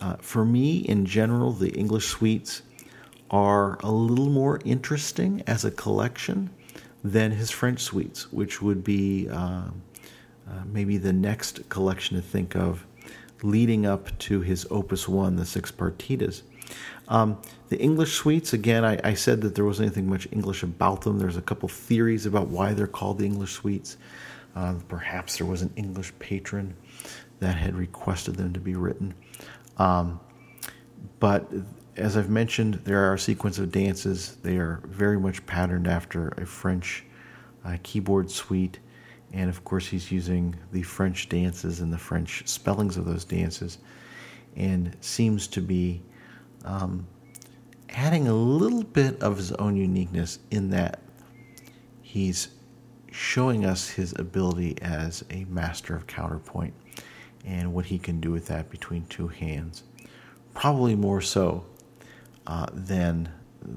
Uh, 0.00 0.16
for 0.16 0.44
me, 0.44 0.78
in 0.78 1.04
general, 1.04 1.52
the 1.52 1.70
English 1.70 2.06
suites 2.06 2.62
are 3.30 3.78
a 3.80 3.90
little 3.90 4.28
more 4.28 4.60
interesting 4.64 5.42
as 5.46 5.64
a 5.64 5.70
collection 5.70 6.50
than 7.02 7.30
his 7.30 7.50
French 7.50 7.80
suites, 7.80 8.32
which 8.32 8.60
would 8.60 8.84
be 8.84 9.28
uh, 9.28 9.62
uh, 10.48 10.62
maybe 10.66 10.98
the 10.98 11.12
next 11.12 11.68
collection 11.68 12.16
to 12.16 12.22
think 12.22 12.56
of 12.56 12.86
leading 13.42 13.86
up 13.86 14.16
to 14.18 14.40
his 14.40 14.66
Opus 14.70 15.08
1, 15.08 15.36
the 15.36 15.46
six 15.46 15.70
partitas. 15.70 16.42
Um, 17.08 17.40
the 17.68 17.78
English 17.78 18.14
suites, 18.14 18.52
again, 18.52 18.84
I, 18.84 18.98
I, 19.02 19.14
said 19.14 19.40
that 19.40 19.54
there 19.56 19.64
wasn't 19.64 19.86
anything 19.86 20.08
much 20.08 20.28
English 20.30 20.62
about 20.62 21.02
them. 21.02 21.18
There's 21.18 21.36
a 21.36 21.42
couple 21.42 21.68
theories 21.68 22.26
about 22.26 22.48
why 22.48 22.72
they're 22.72 22.86
called 22.86 23.18
the 23.18 23.26
English 23.26 23.52
suites. 23.54 23.96
Uh, 24.54 24.74
perhaps 24.88 25.38
there 25.38 25.46
was 25.46 25.62
an 25.62 25.72
English 25.74 26.12
patron 26.20 26.76
that 27.40 27.56
had 27.56 27.74
requested 27.74 28.36
them 28.36 28.52
to 28.52 28.60
be 28.60 28.74
written. 28.76 29.14
Um, 29.78 30.20
but 31.18 31.50
as 31.96 32.16
I've 32.16 32.30
mentioned, 32.30 32.80
there 32.84 33.04
are 33.04 33.14
a 33.14 33.18
sequence 33.18 33.58
of 33.58 33.72
dances. 33.72 34.36
They 34.42 34.56
are 34.56 34.80
very 34.86 35.18
much 35.18 35.44
patterned 35.46 35.86
after 35.86 36.28
a 36.28 36.46
French 36.46 37.04
uh, 37.64 37.76
keyboard 37.82 38.30
suite. 38.30 38.78
And 39.32 39.48
of 39.48 39.64
course, 39.64 39.86
he's 39.86 40.10
using 40.10 40.56
the 40.72 40.82
French 40.82 41.28
dances 41.28 41.80
and 41.80 41.92
the 41.92 41.98
French 41.98 42.46
spellings 42.48 42.96
of 42.96 43.04
those 43.04 43.24
dances, 43.24 43.78
and 44.56 44.96
seems 45.00 45.46
to 45.48 45.60
be 45.60 46.02
um, 46.64 47.06
adding 47.90 48.28
a 48.28 48.34
little 48.34 48.82
bit 48.82 49.22
of 49.22 49.36
his 49.36 49.52
own 49.52 49.76
uniqueness 49.76 50.40
in 50.50 50.70
that 50.70 51.00
he's 52.02 52.48
showing 53.12 53.64
us 53.64 53.88
his 53.88 54.12
ability 54.18 54.76
as 54.82 55.24
a 55.30 55.44
master 55.44 55.94
of 55.94 56.06
counterpoint 56.06 56.74
and 57.44 57.72
what 57.72 57.86
he 57.86 57.98
can 57.98 58.20
do 58.20 58.30
with 58.30 58.46
that 58.46 58.70
between 58.70 59.04
two 59.06 59.28
hands. 59.28 59.82
Probably 60.54 60.94
more 60.94 61.20
so 61.20 61.64
uh, 62.50 62.66
than 62.72 63.28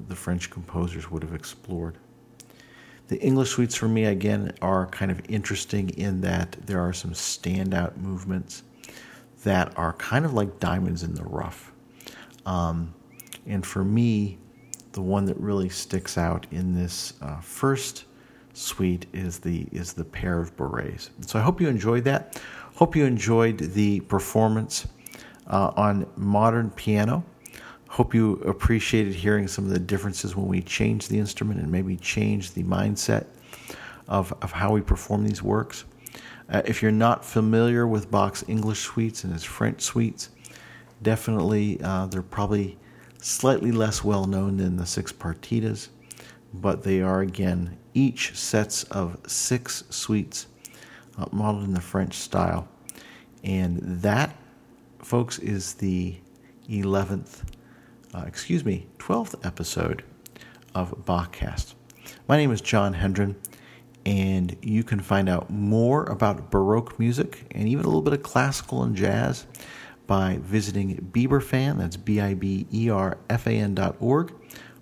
the 0.08 0.16
French 0.16 0.50
composers 0.50 1.08
would 1.08 1.22
have 1.22 1.32
explored. 1.32 1.96
The 3.06 3.20
English 3.20 3.50
suites 3.50 3.76
for 3.76 3.86
me, 3.86 4.06
again, 4.06 4.52
are 4.60 4.86
kind 4.88 5.12
of 5.12 5.20
interesting 5.28 5.90
in 5.90 6.20
that 6.22 6.56
there 6.66 6.80
are 6.80 6.92
some 6.92 7.12
standout 7.12 7.96
movements 7.98 8.64
that 9.44 9.72
are 9.78 9.92
kind 9.92 10.24
of 10.24 10.34
like 10.34 10.58
diamonds 10.58 11.04
in 11.04 11.14
the 11.14 11.22
rough. 11.22 11.70
Um, 12.46 12.92
and 13.46 13.64
for 13.64 13.84
me, 13.84 14.38
the 14.90 15.02
one 15.02 15.24
that 15.26 15.38
really 15.38 15.68
sticks 15.68 16.18
out 16.18 16.48
in 16.50 16.74
this 16.74 17.12
uh, 17.22 17.40
first 17.40 18.06
suite 18.54 19.06
is 19.12 19.38
the 19.38 19.68
is 19.70 19.92
the 19.92 20.04
pair 20.04 20.40
of 20.40 20.56
bourrées. 20.56 21.10
So 21.26 21.38
I 21.38 21.42
hope 21.42 21.60
you 21.60 21.68
enjoyed 21.68 22.04
that. 22.04 22.42
Hope 22.74 22.96
you 22.96 23.04
enjoyed 23.04 23.58
the 23.58 24.00
performance 24.00 24.88
uh, 25.46 25.70
on 25.76 26.06
modern 26.16 26.70
piano. 26.70 27.24
Hope 27.94 28.12
you 28.12 28.32
appreciated 28.38 29.14
hearing 29.14 29.46
some 29.46 29.66
of 29.66 29.70
the 29.70 29.78
differences 29.78 30.34
when 30.34 30.48
we 30.48 30.60
change 30.60 31.06
the 31.06 31.16
instrument 31.16 31.60
and 31.60 31.70
maybe 31.70 31.96
change 31.96 32.50
the 32.50 32.64
mindset 32.64 33.26
of, 34.08 34.34
of 34.42 34.50
how 34.50 34.72
we 34.72 34.80
perform 34.80 35.22
these 35.24 35.44
works. 35.44 35.84
Uh, 36.48 36.60
if 36.64 36.82
you're 36.82 36.90
not 36.90 37.24
familiar 37.24 37.86
with 37.86 38.10
Bach's 38.10 38.44
English 38.48 38.80
suites 38.80 39.22
and 39.22 39.32
his 39.32 39.44
French 39.44 39.80
suites, 39.80 40.30
definitely 41.02 41.80
uh, 41.84 42.06
they're 42.06 42.20
probably 42.20 42.76
slightly 43.22 43.70
less 43.70 44.02
well 44.02 44.24
known 44.24 44.56
than 44.56 44.76
the 44.76 44.86
six 44.86 45.12
partitas, 45.12 45.90
but 46.52 46.82
they 46.82 47.00
are 47.00 47.20
again 47.20 47.78
each 47.94 48.36
sets 48.36 48.82
of 48.90 49.16
six 49.28 49.84
suites 49.90 50.48
uh, 51.16 51.26
modeled 51.30 51.62
in 51.62 51.74
the 51.74 51.80
French 51.80 52.14
style. 52.14 52.66
And 53.44 53.78
that, 54.02 54.34
folks, 54.98 55.38
is 55.38 55.74
the 55.74 56.16
11th, 56.68 57.42
uh, 58.14 58.24
excuse 58.26 58.64
me, 58.64 58.86
12th 58.98 59.44
episode 59.44 60.04
of 60.74 61.04
Bachcast. 61.04 61.74
My 62.28 62.36
name 62.36 62.52
is 62.52 62.60
John 62.60 62.94
Hendren 62.94 63.34
and 64.06 64.56
you 64.62 64.84
can 64.84 65.00
find 65.00 65.28
out 65.28 65.50
more 65.50 66.04
about 66.04 66.50
Baroque 66.50 66.98
music 66.98 67.46
and 67.50 67.68
even 67.68 67.84
a 67.84 67.88
little 67.88 68.02
bit 68.02 68.12
of 68.12 68.22
classical 68.22 68.82
and 68.82 68.94
jazz 68.94 69.46
by 70.06 70.38
visiting 70.42 70.96
Biberfan, 71.12 71.78
that's 71.78 71.96
B 71.96 72.20
I 72.20 72.34
B 72.34 72.66
E 72.72 72.90
R 72.90 73.18
F 73.30 73.46
A 73.46 73.52
N 73.52 73.74
dot 73.74 73.96
org, 73.98 74.32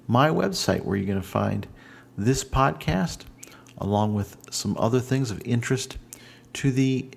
my 0.09 0.29
website 0.29 0.85
where 0.85 0.97
you're 0.97 1.07
going 1.07 1.21
to 1.21 1.27
find 1.27 1.67
this 2.19 2.43
podcast 2.45 3.21
along 3.79 4.15
with 4.15 4.37
some 4.51 4.77
other 4.79 5.01
things 5.01 5.31
of 5.31 5.41
interest 5.45 5.97
to 6.55 6.71
the 6.71 7.09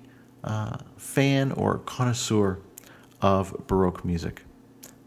uh, 0.44 0.78
fan 0.96 1.52
or 1.52 1.78
connoisseur 1.78 2.60
of 3.20 3.66
Baroque 3.66 4.04
music. 4.04 4.45